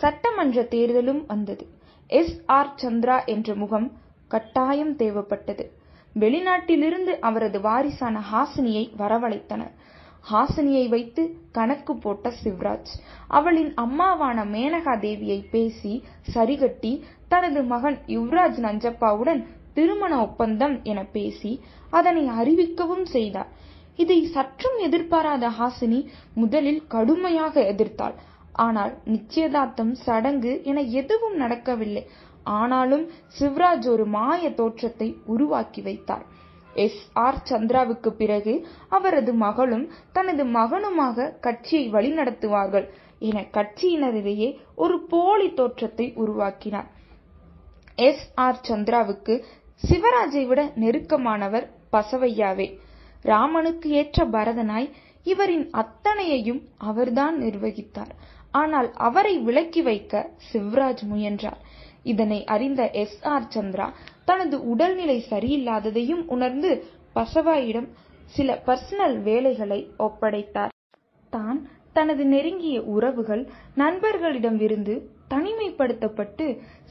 சட்டமன்ற 0.00 0.62
தேர்தலும் 0.70 1.26
வந்தது. 1.26 1.64
எஸ். 2.10 2.42
ஆர். 2.48 2.74
சந்திரா 2.82 3.26
என்ற 3.26 3.54
முகம் 3.54 3.88
கட்டாயம் 4.30 4.96
தேவைப்பட்டது. 4.96 5.64
வெளிநாட்டிலிருந்து 6.16 7.12
அவரது 7.20 7.60
வாரிசான 7.60 8.22
ஹாசினியை 8.32 8.84
வரவழைத்தனர். 8.98 9.72
ஹாசினியை 10.30 10.84
வைத்து 10.88 11.22
கணக்கு 11.52 11.92
போட்ட 11.96 12.32
சிவராஜ் 12.42 12.92
அவளின் 13.38 13.72
அம்மாவான 13.74 14.44
மேனகா 14.54 14.94
தேவியை 15.04 15.40
பேசி 15.50 15.92
சரிகட்டி 16.34 16.92
தனது 17.28 17.60
மகன் 17.62 17.98
யுவராஜ் 18.06 18.60
நஞ்சப்பாவுடன் 18.66 19.42
திருமண 19.74 20.12
ஒப்பந்தம் 20.20 20.74
என 20.82 21.00
பேசி 21.16 21.52
அதனை 21.90 22.24
அறிவிக்கவும் 22.40 23.06
செய்தார். 23.14 23.50
இதை 23.96 24.18
சற்றும் 24.26 24.76
எதிர்பாராத 24.78 25.48
ஹாசினி 25.58 26.00
முதலில் 26.34 26.82
கடுமையாக 26.86 27.54
எதிர்த்தாள். 27.72 28.16
ஆனால் 28.66 28.92
நிச்சயதார்த்தம் 29.04 29.92
சடங்கு 30.04 30.52
என 30.70 30.80
எதுவும் 31.00 31.36
நடக்கவில்லை. 31.36 32.04
ஆனாலும் 32.58 33.04
சிவராஜ் 33.38 33.88
ஒரு 33.88 34.06
மாய 34.06 34.50
தோற்றத்தை 34.50 35.08
உருவாக்கி 35.26 35.82
வைத்தார். 35.82 36.24
எஸ். 36.74 37.10
ஆர். 37.12 37.42
சந்திராவுக்கு 37.50 38.08
பிறகு 38.08 38.68
அவரது 38.88 39.32
மகளும் 39.34 39.90
தனது 40.12 40.44
மகனுமாக 40.44 41.38
கட்சியை 41.40 41.92
வழிநடத்துவார்கள் 41.92 42.86
என 43.18 43.40
கட்சியினரிடையே 43.40 44.56
ஒரு 44.74 45.00
போலி 45.00 45.54
தோற்றத்தை 45.54 46.12
உருவாக்கினார். 46.14 46.90
எஸ். 47.94 48.32
ஆர். 48.34 48.60
சந்திராவுக்கு 48.68 49.44
சிவராஜை 49.82 50.46
விட 50.46 50.72
நெருக்கமானவர் 50.76 51.66
பசவையாவே. 51.92 52.78
ராமனுக்கு 53.22 53.90
ஏற்ற 53.90 54.24
பரதனாய் 54.24 54.90
இவரின் 55.24 55.70
அத்தனையையும் 55.70 56.62
அவர்தான் 56.78 57.42
நிர்வகித்தார். 57.42 58.12
ஆனால் 58.50 58.92
அவரை 58.92 59.38
விலக்கி 59.38 59.82
வைக்க 59.82 60.30
சிவராஜ் 60.52 61.02
முயன்றார். 61.02 61.60
இதனை 62.02 62.44
அறிந்த 62.44 62.90
எஸ். 62.90 63.24
ஆர். 63.24 63.48
சந்திரா 63.54 63.92
தனது 64.24 64.56
உடல்நிலை 64.64 65.18
சரியில்லாததையும் 65.30 66.24
உணர்ந்து 66.26 66.70
பசவாயிடம் 67.14 67.88
சில 68.26 68.62
பர்சனல் 68.66 69.16
வேலைகளை 69.22 69.80
ஒப்படைத்தார். 69.98 70.72
தான் 71.32 71.58
தனது 71.92 72.24
நெருங்கிய 72.24 72.82
உறவுகள் 72.82 73.42
நண்பர்களிடமிருந்து 73.76 74.94
தனிமைப்படுத்தப்பட்டு 75.30 76.46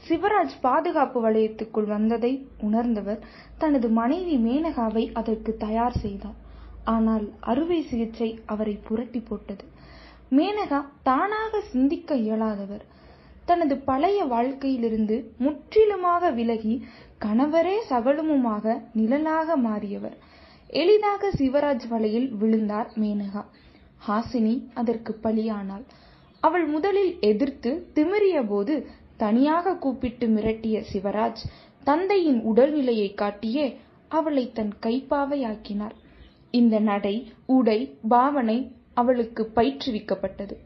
சிவராஜ் 0.06 0.54
பாதுகாப்பு 0.60 1.18
வளையத்துக்குள் 1.26 1.86
வந்ததை 1.86 2.32
உணர்ந்தவர் 2.60 3.20
தனது 3.58 3.88
மனைவி 3.88 4.36
மேனகாவை 4.36 5.04
அதற்கு 5.12 5.52
தயார் 5.56 5.98
செய்தார். 5.98 6.38
ஆனால் 6.84 7.26
அறுவை 7.40 7.80
சிகிச்சை 7.82 8.30
அவரை 8.46 8.74
புரட்டி 8.84 9.20
போட்டது. 9.20 9.64
மேனகா 10.30 10.80
தானாக 11.02 11.60
சிந்திக்க 11.60 12.14
இயலாதவர். 12.16 12.84
தனது 13.44 13.74
பழைய 13.78 14.24
வாழ்க்கையிலிருந்து 14.24 15.16
முற்றிலுமாக 15.38 16.30
விலகி 16.30 16.74
கணவரே 17.24 17.74
சகலமுமாக 17.90 18.82
நிழலாக 18.94 19.56
மாறியவர். 19.56 20.16
எளிதாக 20.66 21.30
சிவராஜ் 21.38 21.86
வலையில் 21.88 22.28
விழுந்தார் 22.34 22.90
மேனகா. 23.00 23.42
ஹாசினி 24.08 24.54
அதற்கு 24.74 25.18
பலியானாள். 25.22 25.84
அவள் 26.40 26.66
முதலில் 26.66 27.12
எதிர்த்து 27.20 27.70
திமிரிய 27.94 28.46
போது 28.48 28.86
தனியாக 29.16 29.76
கூப்பிட்டு 29.76 30.26
மிரட்டிய 30.26 30.84
சிவராஜ் 30.92 31.42
தந்தையின் 31.84 32.40
உடல்நிலையை 32.44 33.08
காட்டியே 33.14 33.76
அவளை 34.08 34.50
தன் 34.52 34.72
கைப்பாவையாக்கினார். 34.82 35.96
இந்த 36.50 36.78
நடை 36.78 37.32
உடை 37.46 37.98
பாவனை 38.08 38.58
அவளுக்கு 38.94 39.50
பயிற்றுவிக்கப்பட்டது. 39.56 40.56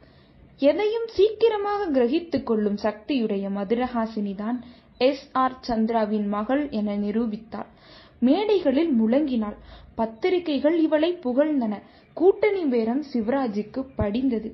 எதையும் 0.58 1.06
சீக்கிரமாக 1.06 1.88
கிரகித்துக் 1.90 2.42
கொள்ளும் 2.42 2.78
சக்தியுடைய 2.82 3.46
மதுரஹாசினிதான் 3.58 4.58
எஸ் 4.98 5.28
ஆர் 5.32 5.56
சந்திராவின் 5.68 6.26
மகள் 6.26 6.70
என 6.70 6.96
நிரூபித்தாள் 6.96 7.70
மேடைகளில் 8.20 8.92
முழங்கினாள். 9.00 9.56
பத்திரிகைகள் 9.94 10.78
இவளை 10.78 11.18
புகழ்ந்தன. 11.24 11.74
கூட்டணி 12.16 12.64
பேரம் 12.64 13.04
சிவராஜுக்கு 13.12 13.86
படிந்தது. 13.96 14.50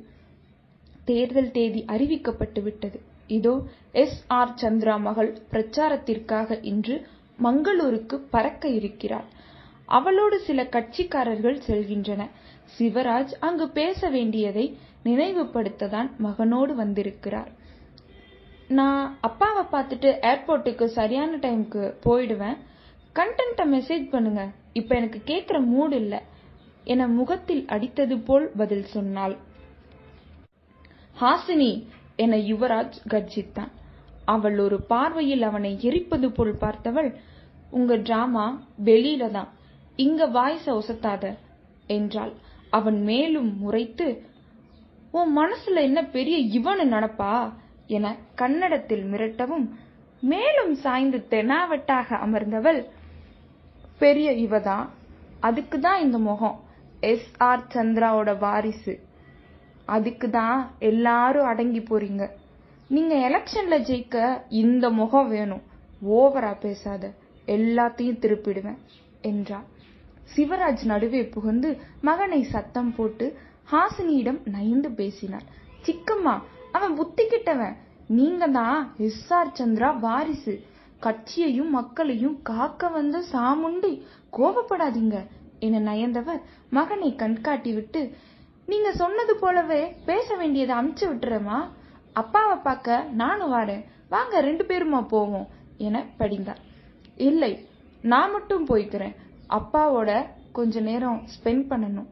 தேர்தல் 1.04 1.50
தேதி 1.50 1.84
அறிவிக்கப்பட்டு 1.88 2.62
விட்டது. 2.62 2.98
இதோ 3.26 3.54
எஸ் 3.92 4.24
ஆர் 4.28 4.54
சந்திரா 4.62 5.00
மகள் 5.00 5.38
பிரச்சாரத்திற்காக 5.50 6.58
இன்று 6.62 6.96
மங்களூருக்கு 7.42 8.16
பறக்க 8.30 8.68
இருக்கிறாள். 8.68 9.28
அவளோடு 9.86 10.38
சில 10.38 10.62
கட்சிக்காரர்கள் 10.64 11.58
செல்கின்றன. 11.66 12.22
சிவராஜ் 12.78 13.32
அங்கு 13.40 13.68
பேச 13.70 14.10
வேண்டியதை 14.10 14.66
நினைவுபடுத்ததான் 15.04 16.10
மகனோடு 16.22 16.74
வந்திருக்கிறார். 16.74 17.50
நான் 18.78 19.18
அப்பாவை 19.20 19.62
பார்த்துட்டு 19.72 20.10
ஏர்போர்ட்டுக்கு 20.30 20.84
சரியான 20.98 21.36
டைமுக்கு 21.36 21.82
போயிடுவேன். 22.04 22.58
கண்டென்ட்டை 23.16 23.64
மெசேஜ் 23.74 24.04
பண்ணுங்க. 24.10 24.42
இப்ப 24.72 24.94
எனக்கு 24.94 25.20
கேட்குற 25.30 25.56
மூடு 25.64 25.96
இல்ல. 25.96 26.14
என 26.84 27.06
முகத்தில் 27.08 27.64
அடித்தது 27.66 28.16
போல் 28.18 28.46
பதில் 28.56 28.86
சொன்னாள். 28.86 29.34
ஹாசினி 31.16 31.72
என 32.16 32.36
யுவராஜ் 32.50 32.98
கர்ஜித்தான். 33.10 33.72
அவள் 34.24 34.58
ஒரு 34.58 34.78
பார்வையில் 34.82 35.42
அவனை 35.42 35.72
எரிப்பது 35.82 36.28
போல் 36.32 36.54
பார்த்தவள் 36.56 37.10
உங்க 37.70 37.92
டிராமா 37.96 38.46
வெளியில 38.84 39.30
தான். 39.30 39.50
இங்க 39.98 40.22
வாய்ஸ 40.28 40.66
ஒசத்தாத 40.80 41.24
என்றாள். 41.90 42.32
அவன் 42.70 43.00
மேலும் 43.02 43.50
முறைத்து 43.56 44.06
உன் 45.12 45.32
மனசுல 45.36 45.82
என்ன 45.82 46.00
பெரிய 46.16 46.36
இவனு 46.58 46.84
நடப்பா? 46.86 47.32
என 47.92 48.16
கன்னடத்தில் 48.34 49.04
மிரட்டவும் 49.12 49.68
மேலும் 50.20 50.74
சாய்ந்து 50.74 51.26
தெனாவட்டாக 51.30 52.16
அமர்ந்தவள் 52.16 52.80
பெரிய 53.98 54.30
இவதான் 54.30 54.88
அதுக்கு 55.40 55.78
தான் 55.80 56.00
இந்த 56.00 56.18
முகம். 56.18 56.58
எஸ். 57.00 57.32
ஆர். 57.38 57.64
சந்திராவோட 57.74 58.38
வாரிசு. 58.38 58.94
அதுக்கு 59.86 60.30
தான் 60.30 60.74
எல்லாரும் 60.78 61.46
அடங்கி 61.46 61.78
போறீங்க. 61.78 62.30
நீங்க 62.88 63.14
எலெக்ஷன்ல 63.14 63.78
ஜெயிக்க 63.80 64.42
இந்த 64.48 64.90
முகம் 64.90 65.28
வேணும். 65.28 65.62
ஓவரா 66.10 66.54
பேசாத. 66.60 67.12
எல்லாத்தையும் 67.46 68.18
திருப்பிடுவேன் 68.18 68.78
என்றாள். 69.22 69.66
சிவராஜ் 70.36 70.84
நடுவே 70.84 71.24
புகுந்து 71.24 71.70
மகனை 72.00 72.42
சத்தம் 72.42 72.94
போட்டு 72.94 73.26
ஹாசினியிடம் 73.72 74.40
நயந்து 74.44 74.90
பேசினார். 74.90 75.46
சிக்கம்மா 75.86 76.40
அவன் 76.76 76.94
புத்தி 77.00 77.24
கிட்டவன் 77.26 77.76
நீங்க 78.18 78.46
தான் 78.58 78.78
எஸ் 79.06 79.30
ஆர் 79.38 79.56
சந்திரா 79.58 79.88
வாரிசு. 80.06 80.54
கட்சியையும் 81.00 81.70
மக்களையும் 81.70 82.36
காக்க 82.50 82.88
வந்த 82.88 83.22
சாமுண்டி. 83.32 83.92
கோபப்படாதீங்க 84.36 85.16
என 85.66 85.80
நயந்தவர். 85.88 86.42
மகனை 86.76 87.10
கண்காட்டி 87.22 87.72
விட்டு 87.74 88.02
நீங்க 88.66 88.88
சொன்னது 89.02 89.32
போலவே 89.36 89.80
பேச 90.10 90.36
வேண்டியதை 90.36 90.74
அமுச்சு 90.80 91.04
விட்டுறமா 91.12 91.58
அப்பாவை 92.20 92.56
பார்க்க 92.66 93.04
நானும் 93.20 93.52
வாடேன் 93.52 93.84
வாங்க 94.08 94.40
ரெண்டு 94.40 94.64
பேருமா 94.64 95.00
போவோம் 95.08 95.48
என 95.86 96.02
படிந்தார் 96.18 96.62
இல்லை 97.28 97.52
நான் 98.12 98.32
மட்டும் 98.32 98.64
போய்க்கிறேன். 98.66 99.14
அப்பாவோட 99.58 100.10
கொஞ்ச 100.52 100.80
நேரம் 100.80 101.18
ஸ்பெண்ட் 101.34 101.64
பண்ணணும். 101.70 102.08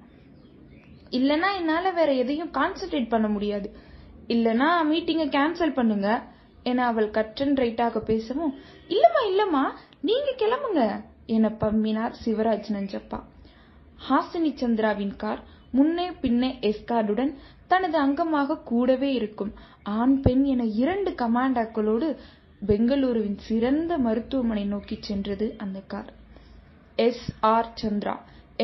இல்லைன்னா 1.18 1.48
என்னால 1.60 1.90
வேற 1.98 2.10
எதையும் 2.22 2.52
கான்சென்ட்ரேட் 2.58 3.08
பண்ண 3.08 3.28
முடியாது. 3.28 3.68
இல்லனா 4.34 4.68
மீட்டிங்கை 4.90 5.26
கேன்சல் 5.36 5.76
பண்ணுங்க. 5.78 6.08
என 6.62 6.84
அவள் 6.86 7.10
கற்றன் 7.10 7.54
ரைட்டாக 7.54 7.98
பேசவும் 7.98 8.54
இல்லம்மா 8.88 9.22
இல்லம்மா 9.30 9.64
நீங்க 10.00 10.30
கிளம்புங்க 10.36 10.82
என 11.26 11.48
பம்மினார் 11.60 12.14
சிவராஜ் 12.24 12.68
நஞ்சப்பா. 12.76 13.18
ஹாசினி 14.08 14.50
சந்திராவின் 14.60 15.16
கார் 15.16 15.40
முன்னே 15.70 16.06
பின்னே 16.12 16.50
எஸ்கார்டுடன் 16.60 17.32
தனது 17.66 17.96
அங்கமாக 18.04 18.62
கூடவே 18.64 19.10
இருக்கும். 19.12 19.52
ஆண் 19.82 20.20
பெண் 20.20 20.44
என 20.44 20.64
இரண்டு 20.82 21.10
கமாண்டாக்களோடு 21.10 22.08
பெங்களூருவின் 22.66 23.38
சிறந்த 23.48 23.98
மருத்துவமனை 23.98 24.64
நோக்கி 24.64 24.96
சென்றது 25.00 25.46
அந்த 25.58 25.78
கார். 25.86 26.10
S 26.96 27.28
R 27.40 27.70
Chandra. 27.82 28.14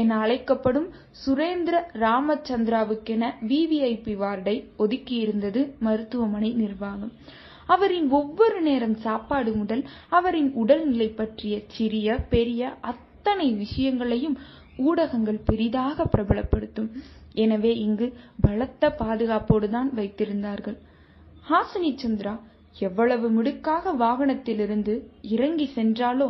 என 0.00 0.18
அழைக்கப்படும் 0.24 0.88
சுரேந்திர 1.22 1.76
ராமச்சந்திராவுக்கென 2.04 3.32
விவிஐபி 3.50 4.14
வார்டை 4.22 4.56
ஒதுக்கியிருந்தது 4.78 5.60
மருத்துவமனை 5.86 6.50
நிர்வாகம். 6.62 7.12
அவரின் 7.74 8.08
ஒவ்வொரு 8.18 8.58
நேரம் 8.68 8.96
சாப்பாடு 9.04 9.52
முதல் 9.60 9.84
அவரின் 10.18 10.50
உடல்நிலை 10.62 11.08
பற்றிய 11.20 11.54
சிறிய 11.76 12.18
பெரிய 12.34 12.72
அத்தனை 12.92 13.48
விஷயங்களையும் 13.62 14.36
ஊடகங்கள் 14.88 15.40
பெரிதாக 15.48 16.04
பிரபலப்படுத்தும். 16.14 16.90
எனவே 17.44 17.72
இங்கு 17.86 18.06
பலத்த 18.44 18.92
பாதுகாப்போடு 19.00 19.68
தான் 19.76 19.90
வைத்திருந்தார்கள். 19.98 20.76
ஹாசினி 21.46 21.90
சந்திரா 22.02 22.34
எவ்வளவு 22.86 23.26
மிடுக்காக 23.36 23.92
வாகனத்திலிருந்து 24.02 24.94
இறங்கி 25.34 25.66
சென்றாலோ 25.74 26.26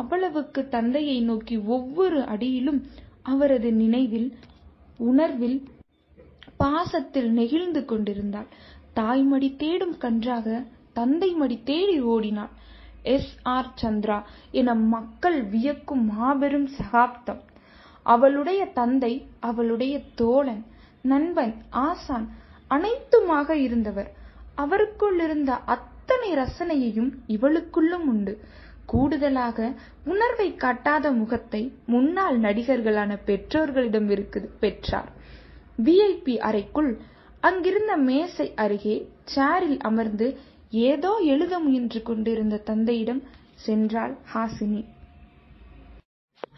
அவ்வளவுக்கு 0.00 0.60
தந்தையை 0.68 1.20
நோக்கி 1.20 1.56
ஒவ்வொரு 1.68 2.20
அடியிலும் 2.24 2.80
அவரது 3.22 3.72
நினைவில் 3.72 4.28
உணர்வில் 5.00 5.58
பாசத்தில் 6.56 7.30
நெகிழ்ந்து 7.30 7.84
கொண்டிருந்தாள். 7.84 8.48
தாய்மடி 8.96 9.56
தேடும் 9.56 9.96
கன்றாக 9.98 10.48
தந்தை 10.92 11.30
மடி 11.32 11.56
தேடி 11.64 11.96
ஓடினாள். 12.04 12.52
எஸ். 13.06 13.32
ஆர். 13.54 13.70
சந்திரா 13.82 14.18
என 14.52 14.74
மக்கள் 14.94 15.38
வியக்கும் 15.44 16.04
மாபெரும் 16.12 16.68
சகாப்தம். 16.78 17.42
அவளுடைய 18.06 18.62
தந்தை 18.74 19.12
அவளுடைய 19.40 19.94
தோழன் 20.14 20.62
நண்பன் 21.04 21.54
ஆசான் 21.84 22.26
அனைத்துமாக 22.70 23.50
இருந்தவர். 23.66 24.10
அவருக்குள் 24.56 25.18
இருந்த 25.20 25.52
அத்தனை 25.74 26.30
ரசனையையும் 26.34 27.10
இவளுக்குள்ளும் 27.28 28.06
உண்டு. 28.06 28.34
கூடுதலாக 28.86 29.58
உணர்வை 30.04 30.48
காட்டாத 30.56 31.12
முகத்தை 31.12 31.62
முன்னாள் 31.86 32.38
நடிகர்களான 32.38 33.12
பெற்றோர்களிடம் 33.24 34.08
இருக்குது 34.10 34.48
பெற்றார். 34.60 35.10
விஐபி 35.78 36.34
அறைக்குள் 36.48 36.90
அங்கிருந்த 37.42 37.92
மேசை 38.08 38.46
அருகே 38.64 38.96
சேரில் 39.34 39.78
அமர்ந்து 39.88 40.26
ஏதோ 40.88 41.12
எழுத 41.32 41.54
முயன்று 41.58 42.00
கொண்டிருந்த 42.02 42.56
தந்தையிடம் 42.70 43.22
சென்றாள் 43.66 44.14
ஹாசினி. 44.32 44.82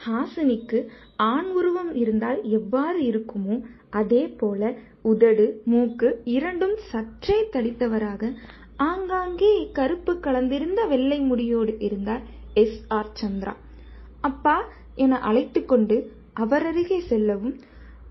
ஹாசினிக்கு 0.04 0.78
ஆண் 1.24 1.48
உருவம் 1.58 1.92
இருந்தால் 1.94 2.40
எவ்வாறு 2.58 2.98
இருக்குமோ 3.10 3.56
அதே 3.90 4.22
போல 4.40 4.62
உதடு 5.02 5.46
மூக்கு 5.64 6.08
இரண்டும் 6.34 6.76
சற்றே 6.90 7.38
தடித்தவராக 7.54 8.30
ஆங்காங்கே 8.76 9.70
கருப்பு 9.72 10.14
கலந்திருந்த 10.14 10.88
வெள்ளை 10.88 11.20
முடியோடு 11.20 11.76
இருந்தார் 11.78 12.20
எஸ் 12.54 12.84
ஆர் 12.88 13.12
சந்திரா. 13.20 13.54
அப்பா 14.20 14.64
என 14.94 15.18
அழைத்து 15.18 15.64
கொண்டு 15.64 16.12
அவரருகே 16.32 17.00
செல்லவும் 17.00 17.60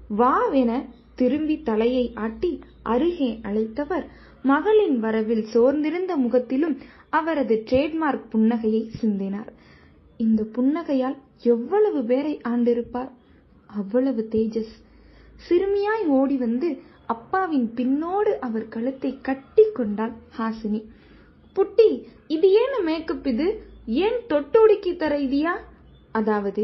வா 0.08 0.50
என 0.50 0.86
திரும்பி 1.16 1.62
தலையை 1.62 2.12
ஆட்டி 2.16 2.60
அருகே 2.84 3.40
அழைத்தவர். 3.44 4.06
மகளின் 4.42 5.04
வரவில் 5.04 5.44
சோர்ந்திருந்த 5.44 6.16
முகத்திலும் 6.16 6.78
அவரது 7.10 7.64
ட்ரேட்மார்க் 7.70 8.28
புன்னகையை 8.32 8.90
சிந்தினார். 9.02 9.52
இந்த 10.18 10.44
புன்னகையால் 10.56 11.16
எவ்வளவு 11.42 12.04
பேரை 12.04 12.42
ஆண்டிருப்பார்? 12.48 13.10
அவ்வளவு 13.66 14.28
தேஜஸ். 14.32 14.74
சிறுமியாய் 15.50 16.06
ஓடி 16.06 16.38
வந்து 16.38 16.82
அப்பாவின் 17.06 17.68
பின்னோடு 17.76 18.32
அவர் 18.40 18.68
கழுத்தை 18.68 19.12
கட்டி 19.22 19.64
கொண்டாள் 19.74 20.14
ஹாசினி. 20.38 20.82
புட்டி 21.56 21.90
இது 22.28 22.48
ஏன் 22.52 22.84
மேக்கப் 22.84 23.28
இது? 23.28 23.48
ஏன் 23.86 24.18
தொட்டோடிக்கி 24.30 24.96
தர 24.96 25.20
இதியா? 25.20 25.54
அதாவது 26.12 26.64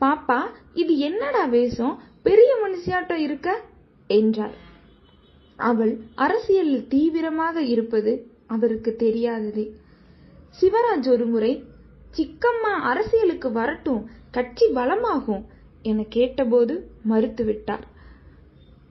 பாப்பா 0.00 0.38
இது 0.74 0.98
என்னடா 0.98 1.44
வேஷம்? 1.44 1.94
பெரிய 2.22 2.50
மனுஷியாட்டம் 2.62 3.22
இருக்க? 3.26 3.48
என்றார் 4.10 4.56
அவள் 5.58 5.92
அரசியலில் 6.14 6.86
தீவிரமாக 6.86 7.62
இருப்பது 7.62 8.12
அவருக்கு 8.46 8.90
தெரியாததே. 8.98 9.66
சிவராஜ் 10.58 11.08
ஒருமுறை 11.08 11.52
சிக்கம்மா 12.16 12.72
அரசியலுக்கு 12.90 13.52
வரட்டும் 13.52 14.02
கட்சி 14.30 14.66
பலமாகும் 14.74 15.44
என 15.82 16.04
கேட்டபோது 16.08 16.74
மறுத்துவிட்டார். 17.08 17.84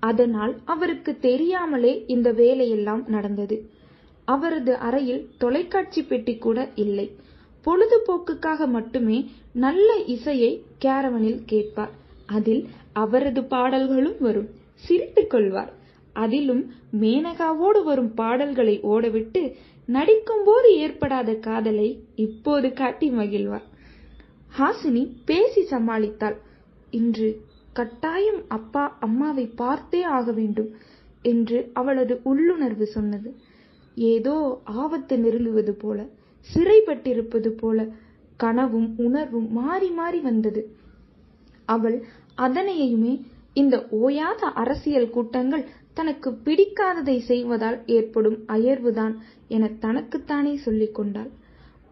அதனால் 0.10 0.54
அவருக்கு 0.66 1.12
தெரியாமலே 1.20 1.94
இந்த 2.08 2.30
வேலையெல்லாம் 2.32 3.04
நடந்தது. 3.08 3.58
அவரது 4.28 4.74
அறையில் 4.88 5.24
தொலைக்காட்சி 5.38 6.02
பெட்டி 6.04 6.34
கூட 6.38 6.58
இல்லை. 6.76 7.08
பொழுதுபோக்குக்காக 7.66 8.68
மட்டுமே 8.68 9.18
நல்ல 9.54 9.90
இசையை 10.08 10.52
கேரவனில் 10.82 11.42
கேட்பார். 11.46 11.94
அதில் 12.28 12.64
அவரது 12.94 13.42
பாடல்களும் 13.44 14.20
வரும். 14.20 14.50
சிரித்துக் 14.86 15.30
கொள்வார். 15.30 15.72
அதிலும் 16.14 16.64
மேனகாவோடு 17.02 17.80
வரும் 17.84 18.14
பாடல்களை 18.14 18.76
ஓடவிட்டு 18.84 19.42
நடிக்கும்போது 19.90 20.70
ஏற்படாத 20.78 21.34
காதலை 21.46 21.90
இப்போது 22.16 22.68
காட்டி 22.74 23.08
மகிழ்வார். 23.12 23.68
ஹாசினி 24.58 25.04
பேசி 25.26 25.62
சமாளித்தாள். 25.72 26.38
இன்று 26.92 27.30
கட்டாயம் 27.80 28.42
அப்பா 28.48 28.84
அம்மாவை 29.00 29.46
பார்த்தே 29.62 30.02
ஆக 30.18 30.32
வேண்டும் 30.32 30.70
என்று 31.22 31.58
அவளது 31.74 32.16
உள்ளுணர்வு 32.24 32.86
சொன்னது. 32.88 33.30
ஏதோ 33.98 34.36
ஆபத்து 34.82 35.16
நெருங்குவது 35.18 35.74
போல 35.84 36.00
சிறைப்பட்டிருப்பது 36.50 37.50
போல 37.62 37.88
கனவும் 38.40 38.90
உணர்வும் 38.98 39.48
மாறி 39.52 39.90
மாறி 39.92 40.20
வந்தது. 40.20 40.62
அவள் 41.68 41.98
அதனையுமே 42.38 43.14
இந்த 43.54 43.76
ஓயாத 44.02 44.42
அரசியல் 44.62 45.10
கூட்டங்கள் 45.10 45.66
தனக்கு 45.94 46.30
பிடிக்காததை 46.46 47.18
செய்வதால் 47.30 47.78
ஏற்படும் 47.88 48.38
அயர்வுதான் 48.56 49.14
என 49.48 49.70
தனக்குத்தானே 49.80 50.54
சொல்லிக் 50.66 50.96
கொண்டாள். 50.96 51.32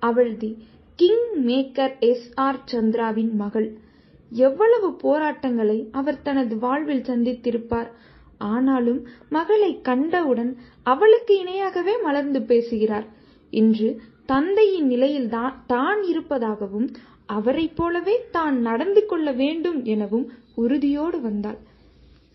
அவள் 0.02 0.32
the 0.38 0.52
king 1.00 1.28
maker 1.48 1.95
S 2.10 2.28
R 2.45 2.62
சந்திராவின் 2.71 3.34
மகள். 3.34 3.67
எவ்வளவு 4.32 4.94
போராட்டங்களை 4.94 5.90
அவர் 5.92 6.22
தனது 6.22 6.58
வாழ்வில் 6.58 7.08
சந்தித்திருப்பார். 7.08 7.90
ஆனாலும் 8.38 9.08
மகளை 9.30 9.82
கண்டவுடன் 9.82 10.58
அவளுக்கு 10.84 11.44
இணையாகவே 11.44 11.94
மலர்ந்து 12.04 12.42
பேசுகிறார். 12.42 13.06
இன்று 13.50 14.02
தந்தையின் 14.26 14.88
நிலையில் 14.88 15.30
தான் 15.30 15.64
தான் 15.68 16.04
இருப்பதாகவும் 16.04 16.88
அவரைப் 17.26 17.76
போலவே 17.76 18.28
தான் 18.32 18.58
நடந்து 18.60 19.06
கொள்ள 19.06 19.32
வேண்டும் 19.32 19.84
எனவும் 19.84 20.32
உறுதியோடு 20.56 21.22
வந்தாள். 21.22 21.58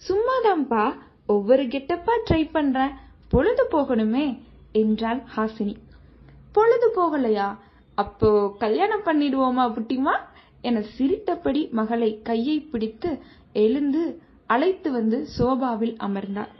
சும்மாதாம்பா 0.09 0.94
ஒவ்வொரு 1.26 1.62
கெட்டப்பா 1.62 2.14
ட்ரை 2.31 2.48
பண்றேன் 2.53 2.94
பொழுது 3.29 3.64
போகணுமே 3.72 4.38
என்றாள் 4.72 5.22
ஹாசினி. 5.37 5.76
பொழுது 6.53 6.92
போகலையா? 6.96 7.57
அப்போ 7.94 8.55
கல்யாணம் 8.59 9.05
பண்ணிடுவோமா 9.05 9.72
புட்டிமா 9.72 10.14
என 10.62 10.82
சிரித்தபடி 10.82 11.68
மகளை 11.72 12.22
கையை 12.22 12.60
பிடித்து 12.60 13.22
எழுந்து 13.52 14.02
அழைத்து 14.46 14.92
வந்து 14.92 15.26
சோபாவில் 15.26 15.96
அமர்ந்தார். 15.96 16.52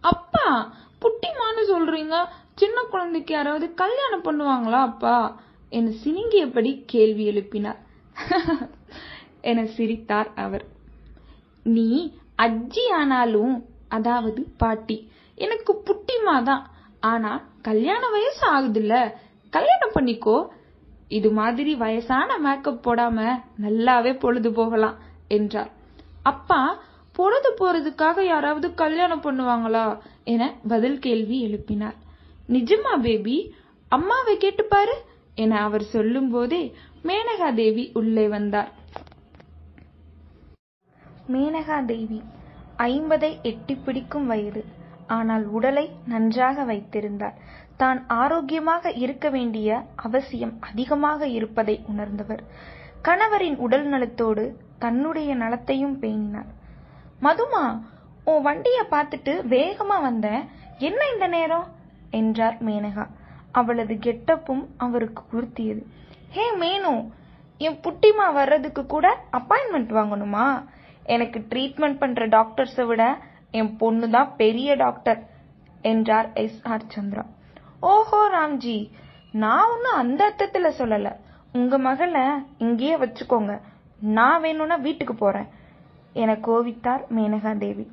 அப்பா 0.00 0.74
புட்டிமான்னு 1.02 1.62
சொல்றீங்க. 1.68 2.24
சின்ன 2.54 2.82
குழந்தைக்கு 2.82 3.34
யாராவது 3.34 3.74
கல்யாணம் 3.74 4.24
பண்ணுவாங்களா 4.24 4.80
அப்பா? 4.82 5.40
என 5.68 5.90
சினிங்கியபடி 6.04 6.82
கேள்வி 6.86 7.30
எழுப்பினார். 7.30 7.78
என 9.40 9.66
சிரித்தார் 9.66 10.34
அவர். 10.34 10.64
நீ 11.62 12.16
அஜ்ஜி 12.38 12.90
ஆனாலும் 12.92 13.64
அதாவது 13.88 14.42
பாட்டி 14.56 15.10
எனக்கு 15.34 15.82
புட்டிமா 15.86 16.42
தான். 16.42 16.70
ஆனா 17.00 17.32
கல்யாண 17.62 18.08
வயசு 18.08 18.46
ஆகுதுல்ல. 18.50 19.12
கல்யாணம் 19.50 19.94
பண்ணிக்கோ. 19.94 20.38
இது 21.08 21.28
மாதிரி 21.30 21.72
வயசான 21.74 22.38
மேக்கப் 22.38 22.82
போடாம 22.86 23.18
நல்லாவே 23.64 24.12
பொழுது 24.18 24.50
போகலாம் 24.52 24.96
என்றார் 25.28 25.70
அப்பா 26.22 26.60
பொழுது 27.16 27.50
போறதுக்காக 27.60 28.24
யாராவது 28.24 28.68
கல்யாணம் 28.74 29.22
பண்ணுவாங்களா 29.22 29.86
என 30.24 30.42
பதில் 30.68 30.98
கேள்வி 30.98 31.38
எழுப்பினார். 31.46 31.96
நிஜமா 32.48 32.92
பேபி 33.06 33.36
அம்மாவை 33.92 34.34
கேட்டு 34.36 34.64
பாரு 34.64 34.94
என 35.34 35.60
அவர் 35.60 35.84
சொல்லும் 35.94 36.30
போதே 36.30 36.62
மேனகா 37.04 37.48
தேவி 37.54 37.84
உள்ளே 37.94 38.26
வந்தார். 38.28 38.70
மேனகா 41.32 41.78
தேவி 41.84 42.20
ஐம்பதை 42.86 43.32
எட்டி 43.42 43.74
பிடிக்கும் 43.74 44.26
வயது. 44.26 44.62
ஆனால் 45.16 45.44
உடலை 45.56 45.86
நன்றாக 46.06 46.64
வைத்திருந்தார் 46.64 47.36
தான் 47.78 48.04
ஆரோக்கியமாக 48.08 48.90
இருக்க 48.92 49.28
வேண்டிய 49.28 49.82
அவசியம் 49.96 50.56
அதிகமாக 50.60 51.26
இருப்பதை 51.26 51.74
உணர்ந்தவர். 51.88 52.42
கணவரின் 53.02 53.56
உடல் 53.56 53.84
நலத்தோடு 53.84 54.44
தன்னுடைய 54.78 55.34
நலத்தையும் 55.34 55.98
பேணினார். 55.98 56.50
மதுமா 57.22 57.64
உன் 58.24 58.42
வண்டிய 58.42 58.86
பார்த்துட்டு 58.90 59.34
வேகமா 59.50 60.00
வந்தேன். 60.00 60.44
என்ன 60.78 61.08
இந்த 61.12 61.26
நேரம்? 61.26 61.66
என்றார் 62.10 62.56
மேனகா. 62.64 63.06
அவளது 63.52 63.94
கெட்டப்பும் 63.94 64.66
அவருக்கு 64.76 65.22
உறுத்தியது. 65.32 65.82
ஹே 66.30 66.56
மேனு 66.56 67.10
என் 67.58 67.80
புட்டிமா 67.80 68.32
வர்றதுக்கு 68.32 68.86
கூட 68.86 69.24
அப்பாயின்மெண்ட் 69.32 69.94
வாங்கணுமா? 69.94 70.64
எனக்கு 71.02 71.38
ட்ரீட்மெண்ட் 71.48 71.98
பண்ற 71.98 72.26
டாக்டர்ஸை 72.26 72.86
விட 72.86 73.18
என் 73.50 73.76
பொண்ணு 73.76 74.10
தான் 74.10 74.36
பெரிய 74.36 74.74
டாக்டர் 74.74 75.22
என்றார் 75.82 76.32
எஸ். 76.32 76.60
ஆர். 76.62 76.84
சந்திரா. 76.94 77.24
ஓஹோ 77.82 78.20
ராம்ஜி. 78.34 78.76
நான் 79.42 79.68
ஒன்றும் 79.72 79.98
அந்த 80.02 80.20
அர்த்தத்தில் 80.28 80.76
சொல்லலை. 80.78 81.12
உங்கள் 81.58 81.84
மகளை 81.86 82.24
இங்கேயே 82.64 82.96
வச்சுக்கோங்க. 83.02 83.54
நான் 84.18 84.42
வேணும்னா 84.44 84.76
வீட்டுக்கு 84.86 85.14
போகிறேன் 85.14 85.48
என 86.22 86.34
கோவித்தார் 86.46 87.02
மேனகா 87.16 87.52
தேவி 87.64 87.84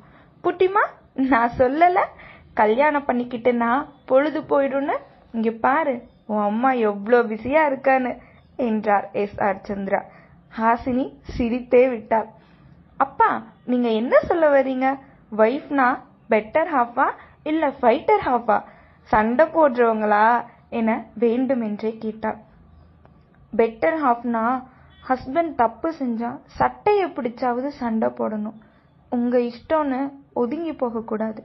புட்டிமா 0.44 0.84
நான் 1.32 1.56
சொல்லலை. 1.60 2.04
கல்யாணம் 2.62 3.08
பண்ணிக்கிட்டுனா 3.08 3.72
பொழுது 4.10 4.42
போயிடும்னு 4.52 4.96
இங்கே 5.36 5.54
பாரு. 5.66 5.96
உன் 6.32 6.46
அம்மா 6.50 6.70
எவ்வளோ 6.90 7.18
பிஸியாக 7.32 7.70
இருக்கான்னு 7.70 8.12
என்றார் 8.68 9.08
எஸ் 9.24 9.40
ஆர் 9.48 9.66
சந்திரா. 9.70 10.02
ஹாசினி 10.60 11.06
சிரித்தே 11.36 11.84
விட்டார் 11.94 12.30
அப்பா 13.06 13.30
நீங்கள் 13.72 13.98
என்ன 14.02 14.16
சொல்ல 14.30 14.46
வரீங்க 14.56 14.88
ஒய்ஃப்னா 15.44 15.88
பெட்டர் 16.32 16.70
ஹாஃபா 16.76 17.08
இல்லை 17.52 17.70
ஃபைட்டர் 17.80 18.24
ஹாஃபா 18.28 18.58
சண்டை 19.12 19.46
போடுறவங்களா 19.46 20.28
என 20.70 20.90
வேண்டுமென்றே 21.24 21.92
கேட்டார் 22.04 22.40
பெட்டர் 23.54 23.98
ஹாஃப்னா 24.04 24.44
ஹஸ்பண்ட் 25.10 25.52
தப்பு 25.56 25.90
செஞ்சா 26.00 26.30
சட்டையை 26.60 27.08
பிடிச்சாவது 27.08 27.70
சண்டை 27.82 28.08
போடணும். 28.20 28.58
உங்க 29.10 29.36
இஷ்டம்னு 29.50 30.00
ஒதுங்கி 30.34 30.74
போகக்கூடாது 30.74 31.42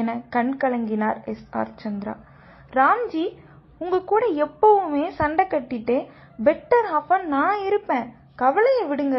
என 0.00 0.14
கண் 0.34 0.52
கலங்கினார் 0.62 1.18
எஸ் 1.32 1.48
ஆர் 1.50 1.72
சந்திரா. 1.82 2.14
ராம்ஜி 2.78 3.24
உங்க 3.78 3.96
கூட 4.12 4.24
எப்பவுமே 4.46 5.04
சண்டை 5.20 5.44
கட்டிட்டு 5.46 5.96
பெட்டர் 6.38 6.88
ஹாஃபா 6.92 7.16
நான் 7.34 7.62
இருப்பேன். 7.64 8.06
கவலையை 8.42 8.84
விடுங்க 8.90 9.18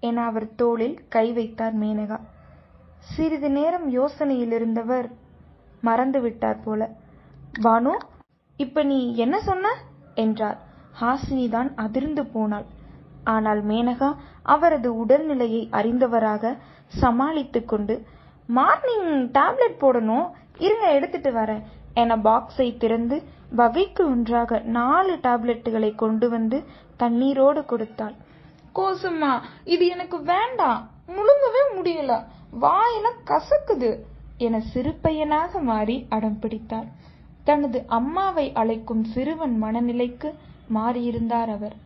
என 0.00 0.24
அவர் 0.24 0.46
தோளில் 0.56 0.96
கை 1.08 1.26
வைத்தார் 1.32 1.76
மேனகா. 1.82 2.18
சிறிது 3.12 3.50
நேரம் 3.50 3.88
யோசனையில் 3.98 4.54
இருந்தவர் 4.58 5.08
மறந்து 5.80 6.20
விட்டார் 6.20 6.62
போல. 6.64 6.82
பானு 7.62 7.92
இப்ப 8.56 8.82
நீ 8.82 9.16
என்ன 9.16 9.40
சொன்ன? 9.40 9.66
என்றார். 10.14 10.58
ஹாசினி 11.00 11.48
தான் 11.48 11.74
அதிர்ந்து 11.76 12.26
போனாள். 12.26 12.66
ஆனால் 13.24 13.66
மேனகா 13.66 14.16
அவரது 14.42 15.04
உடல்நிலையை 15.04 15.68
அறிந்தவராக 15.70 16.56
சமாளித்துக் 16.92 17.68
கொண்டு 17.68 17.94
மார்னிங் 18.48 19.10
டேப்லெட் 19.30 19.80
போடணும். 19.80 20.26
இருங்க 20.58 20.92
எடுத்துட்டு 20.92 21.30
வரேன் 21.32 21.62
என 21.94 22.16
பாக்ஸை 22.16 22.76
திறந்து 22.76 23.22
வகைக்கு 23.50 24.04
ஒன்றாக 24.06 24.58
நாலு 24.58 25.14
டேப்லெட்டுகளை 25.22 25.94
கொண்டு 25.94 26.28
வந்து 26.28 26.64
தண்ணீரோடு 26.98 27.64
கொடுத்தாள். 27.64 28.14
கோசம்மா 28.74 29.32
இது 29.64 29.86
எனக்கு 29.86 30.22
வேண்டாம். 30.22 30.80
முழுங்கவே 31.08 31.62
முடியல. 31.76 32.12
வாயெல்லாம் 32.50 33.20
கசக்குது 33.26 33.90
என 34.38 34.60
சிறு 34.60 34.92
பையனாக 35.02 35.60
மாறி 35.60 36.06
அடம் 36.08 36.38
பிடித்தார் 36.38 36.88
தனது 37.44 37.84
அம்மாவை 37.86 38.52
அழைக்கும் 38.52 39.04
சிறுவன் 39.04 39.62
மனநிலைக்கு 39.62 40.34
மாறியிருந்தார் 40.74 41.48
அவர். 41.48 41.76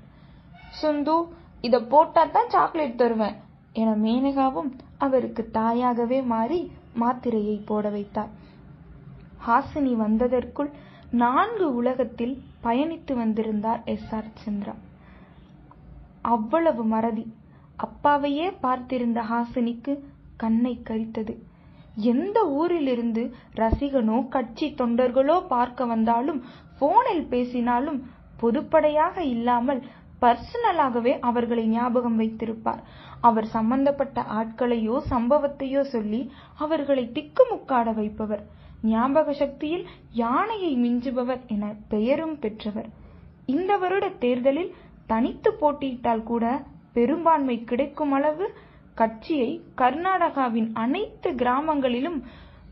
சுந்து 0.82 1.16
இத 1.60 1.80
போட்டாதான் 1.80 2.48
சாக்லேட் 2.48 2.96
தருவேன் 2.96 3.36
என 3.72 3.90
மேனகாவும் 3.90 4.70
அவருக்கு 4.98 5.50
தாயாகவே 5.50 6.22
மாறி 6.22 6.72
மாத்திரையை 7.00 7.60
போட 7.64 7.88
வைத்தார். 7.88 8.28
ஹாசினி 9.46 9.94
வந்ததற்குள் 9.94 10.70
நான்கு 11.10 11.74
உலகத்தில் 11.74 12.42
பயணித்து 12.62 13.14
வந்திருந்தார் 13.14 13.82
எஸ். 13.84 14.14
ஆர். 14.14 14.30
சந்திரா. 14.44 14.74
அவ்வளவு 16.22 16.84
மறதி 16.84 17.32
அப்பாவையே 17.76 18.52
பார்த்திருந்த 18.62 19.22
ஹாசினிக்கு 19.32 19.98
கண்ணை 20.36 20.80
கரித்தது. 20.84 21.34
எந்த 22.06 22.38
ஊரிலிருந்து 22.46 23.22
ரசிகனோ 23.54 24.28
கட்சி 24.28 24.66
தொண்டர்களோ 24.78 25.36
பார்க்க 25.46 25.86
வந்தாலும் 25.86 26.40
போனில் 26.78 27.26
பேசினாலும் 27.26 27.98
பொதுப்படையாக 28.42 29.18
இல்லாமல் 29.18 29.80
பர்சனலாகவே 30.22 31.12
அவர்களை 31.20 31.64
ஞாபகம் 31.66 32.16
வைத்திருப்பார். 32.16 32.80
அவர் 33.20 33.46
சம்பந்தப்பட்ட 33.46 34.20
ஆட்களையோ 34.22 34.96
சம்பவத்தையோ 35.10 35.80
சொல்லி 35.80 36.20
அவர்களை 36.56 37.04
திக்குமுக்காட 37.12 37.94
வைப்பவர். 37.94 38.42
ஞாபக 38.82 39.32
சக்தியில் 39.32 39.84
யானையை 40.12 40.72
மிஞ்சுபவர் 40.76 41.42
என 41.46 41.74
பெயரும் 41.88 42.38
பெற்றவர். 42.38 42.88
இந்த 43.46 43.76
வருட 43.76 44.08
தேர்தலில் 44.18 44.74
தனித்து 45.06 45.50
போட்டியிட்டால் 45.52 46.22
கூட 46.22 46.44
பெரும்பான்மை 46.92 47.64
கிடைக்கும் 47.64 48.12
அளவு 48.12 48.46
கட்சியை 49.00 49.50
கர்நாடகாவின் 49.76 50.70
அனைத்து 50.74 51.30
கிராமங்களிலும் 51.32 52.18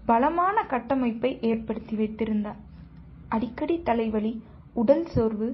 பலமான 0.06 0.56
கட்டமைப்பை 0.64 1.30
ஏற்படுத்தி 1.40 1.94
வைத்திருந்தார். 1.96 2.60
அடிக்கடி 3.28 3.76
தலைவலி 3.82 4.32
உடல் 4.74 5.06
சோர்வு 5.06 5.48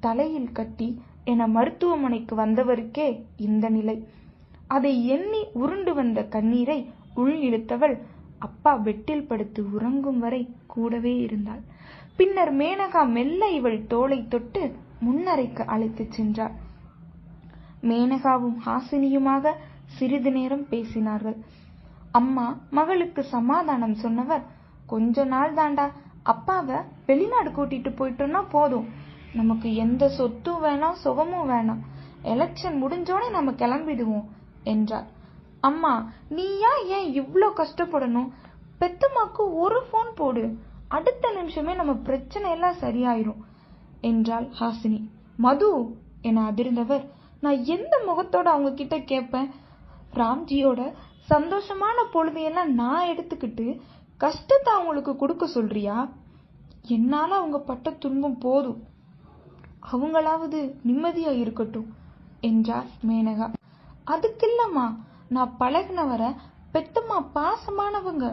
தலையில் 0.00 0.52
கட்டி 0.52 0.88
என 1.24 1.46
மருத்துவமனைக்கு 1.46 2.34
வந்தவருக்கே 2.36 3.08
இந்த 3.36 3.68
நிலை. 3.68 3.96
அதை 4.68 4.92
எண்ணி 5.06 5.42
உருண்டு 5.54 5.94
வந்த 5.94 6.20
கண்ணீரை 6.24 6.78
உள் 7.14 7.36
இழுத்தவள் 7.38 7.96
அப்பா 8.38 8.72
பெட்டில் 8.76 9.26
படுத்து 9.26 9.60
உறங்கும் 9.70 10.18
வரை 10.18 10.42
கூடவே 10.66 11.14
இருந்தாள். 11.16 11.62
பின்னர் 12.16 12.52
மேனகா 12.56 13.02
மெல்ல 13.08 13.48
இவள் 13.50 13.80
தோலை 13.86 14.18
தொட்டு 14.28 14.62
முன்னறைக்கு 15.06 15.62
அழைத்துச் 15.66 16.14
சென்றாள். 16.16 16.54
மேனகாவும் 17.82 18.58
ஹாசினியுமாக 18.66 19.52
சிறிது 19.86 20.30
நேரம் 20.30 20.66
பேசினார்கள். 20.70 21.36
அம்மா 22.10 22.46
மகளுக்கு 22.70 23.22
சமாதானம் 23.24 23.94
சொன்னவர் 23.94 24.44
கொஞ்ச 24.86 25.24
நாள் 25.24 25.54
தாண்டா 25.54 25.86
அப்பாவை 26.22 26.78
வெளிநாடு 27.06 27.50
கூட்டிட்டு 27.50 27.90
போயிட்டோம்னா 27.98 28.42
போதும். 28.48 28.86
நமக்கு 29.34 29.68
எந்த 29.74 30.04
சொத்தும் 30.08 30.62
வேணாம் 30.62 31.00
சுகமும் 31.02 31.50
வேணாம். 31.50 31.82
எலெக்ஷன் 32.24 32.76
முடிஞ்சோடனே 32.82 33.28
நம்ம 33.30 33.50
கிளம்பிடுவோம் 33.52 34.26
என்றார். 34.64 35.08
அம்மா 35.60 35.92
நீயா 36.28 36.72
ஏன் 36.96 37.08
இவ்ளோ 37.12 37.48
கஷ்டப்படணும்? 37.56 38.30
பெத்தம்மாக்கு 38.80 39.42
ஒரு 39.54 39.78
ஃபோன் 39.88 40.10
போடு. 40.14 40.44
அடுத்த 40.88 41.30
நிமிஷமே 41.30 41.72
நம்ம 41.74 41.92
பிரச்சனை 42.08 42.48
எல்லாம் 42.50 42.80
சரியாயிரும் 42.80 43.42
என்றாள் 44.00 44.48
ஹாசினி. 44.60 45.00
மது 45.36 45.70
என 46.22 46.42
அதிர்ந்தவர். 46.50 47.04
நான் 47.40 47.60
எந்த 47.74 47.94
முகத்தோட 48.08 48.46
அவங்க 48.54 48.70
கிட்ட 48.72 48.96
கேட்பேன்? 49.12 49.48
ராம்ஜியோட 50.16 50.80
சந்தோஷமான 51.28 51.98
பொழுதையெல்லாம் 52.12 52.72
நான் 52.72 53.08
எடுத்துக்கிட்டு 53.08 53.80
கஷ்டத்தை 54.16 54.74
அவங்களுக்கு 54.74 55.16
கொடுக்க 55.16 55.46
சொல்றியா? 55.46 55.96
என்னால் 56.82 57.30
அவங்க 57.30 57.58
பட்ட 57.58 57.90
துன்பம் 57.90 58.38
போதும். 58.38 58.80
அவங்களாவது 59.92 60.60
நிம்மதியா 60.86 61.32
இருக்கட்டும் 61.38 61.88
என்றார் 62.40 62.86
மேனகா. 63.08 63.46
அதுக்கில்லம்மா 64.06 64.86
நான் 65.28 65.54
பழகினவரை 65.60 66.30
பெத்தம்மா 66.74 67.18
பாசமானவங்க. 67.34 68.26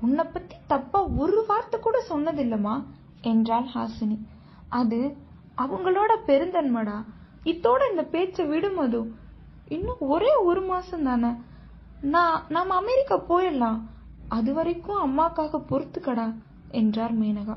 உன்னை 0.00 0.24
பத்தி 0.24 0.56
தப்பா 0.66 1.00
ஒரு 1.16 1.44
வார்த்தை 1.48 1.80
கூட 1.80 1.98
சொன்னதில்லம்மா 2.08 2.74
என்றாள் 3.22 3.68
ஹாசினி. 3.74 4.18
அது 4.68 5.16
அவங்களோட 5.58 6.12
பெருந்தன்மடா. 6.26 6.96
இத்தோட 7.44 7.90
இந்த 7.90 8.02
பேச்சை 8.04 8.44
விடுமது 8.46 9.00
இன்னும் 9.68 10.00
ஒரே 10.00 10.34
ஒரு 10.34 10.62
மாசம் 10.62 11.02
தானே. 11.02 11.28
நான் 12.00 12.44
நாம 12.48 12.74
அமெரிக்கா 12.74 13.18
போயிடலாம். 13.18 13.80
அது 14.28 14.54
வரைக்கும் 14.54 15.02
அம்மாக்காக 15.02 15.62
பொறுத்துக்கடா 15.68 16.34
என்றார் 16.68 17.18
மேனகா. 17.18 17.56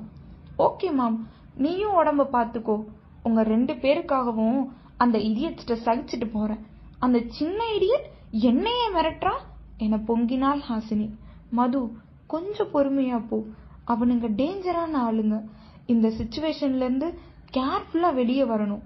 ஓகே 0.58 0.94
மாம். 0.94 1.28
நீயும் 1.56 2.04
உடம்ப 2.04 2.28
பார்த்துக்கோ. 2.34 2.86
உங்க 3.24 3.44
ரெண்டு 3.44 3.74
பேருக்காகவும் 3.74 4.68
அந்த 4.98 5.18
இடியட்ஸ்ட 5.18 5.78
சகிச்சுட்டு 5.86 6.30
போறேன். 6.32 6.60
அந்த 7.00 7.24
சின்ன 7.28 7.64
இடியட் 7.64 8.06
என்னையே 8.32 8.90
மிரட்டுறா? 8.90 9.34
என 9.78 9.96
பொங்கினாள் 9.96 10.62
ஹாசினி. 10.70 11.10
மது 11.50 11.92
கொஞ்சம் 12.28 12.68
பொறுமையா 12.68 13.28
போ. 13.28 13.44
அவனுங்க 13.88 14.28
டேஞ்சரான 14.30 14.94
ஆளுங்க. 14.94 15.44
இந்த 15.86 16.08
சுச்சுவேஷன்ல 16.08 16.76
இருந்து 16.76 17.20
கேர்ஃபுல்லா 17.54 18.14
வெளியே 18.14 18.44
வரணும். 18.44 18.82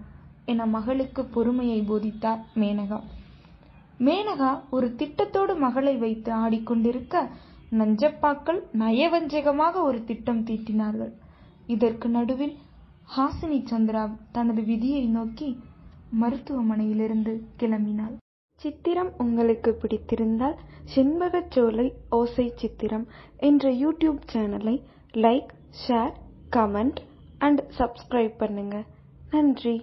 என 0.45 0.65
மகளுக்கு 0.65 1.25
பொறுமையை 1.25 1.81
போதித்தார் 1.81 2.41
மேனகா. 2.55 2.99
மேனகா 3.99 4.51
ஒரு 4.69 4.95
திட்டத்தோடு 4.97 5.57
மகளை 5.57 5.95
வைத்து 5.95 6.31
ஆடிக்கொண்டிருக்க 6.33 7.29
நஞ்சப்பாக்கள் 7.71 8.59
நயவஞ்சகமாக 8.77 9.75
ஒரு 9.81 10.03
திட்டம் 10.03 10.43
தீட்டினார்கள். 10.45 11.13
இதற்கு 11.67 12.09
நடுவில் 12.09 12.55
ஹாசினி 13.15 13.59
சந்திரா 13.71 14.03
தனது 14.31 14.63
விதியை 14.63 15.05
நோக்கி 15.05 15.59
மருத்துவமனையிலிருந்து 16.21 17.33
கிளம்பினாள். 17.59 18.15
சித்திரம் 18.61 19.11
உங்களுக்கு 19.17 19.71
பிடித்திருந்தால் 19.81 20.57
செண்பகச்சோலை 20.95 21.87
ஓசை 22.09 22.53
சித்திரம் 22.55 23.07
என்ற 23.37 23.71
யூடியூப் 23.83 24.21
சேனலை 24.33 24.75
like 25.13 25.49
share 25.87 26.13
comment 26.49 26.99
and 27.37 27.61
subscribe 27.77 28.37
பண்ணுங்க. 28.37 28.83
நன்றி. 29.29 29.75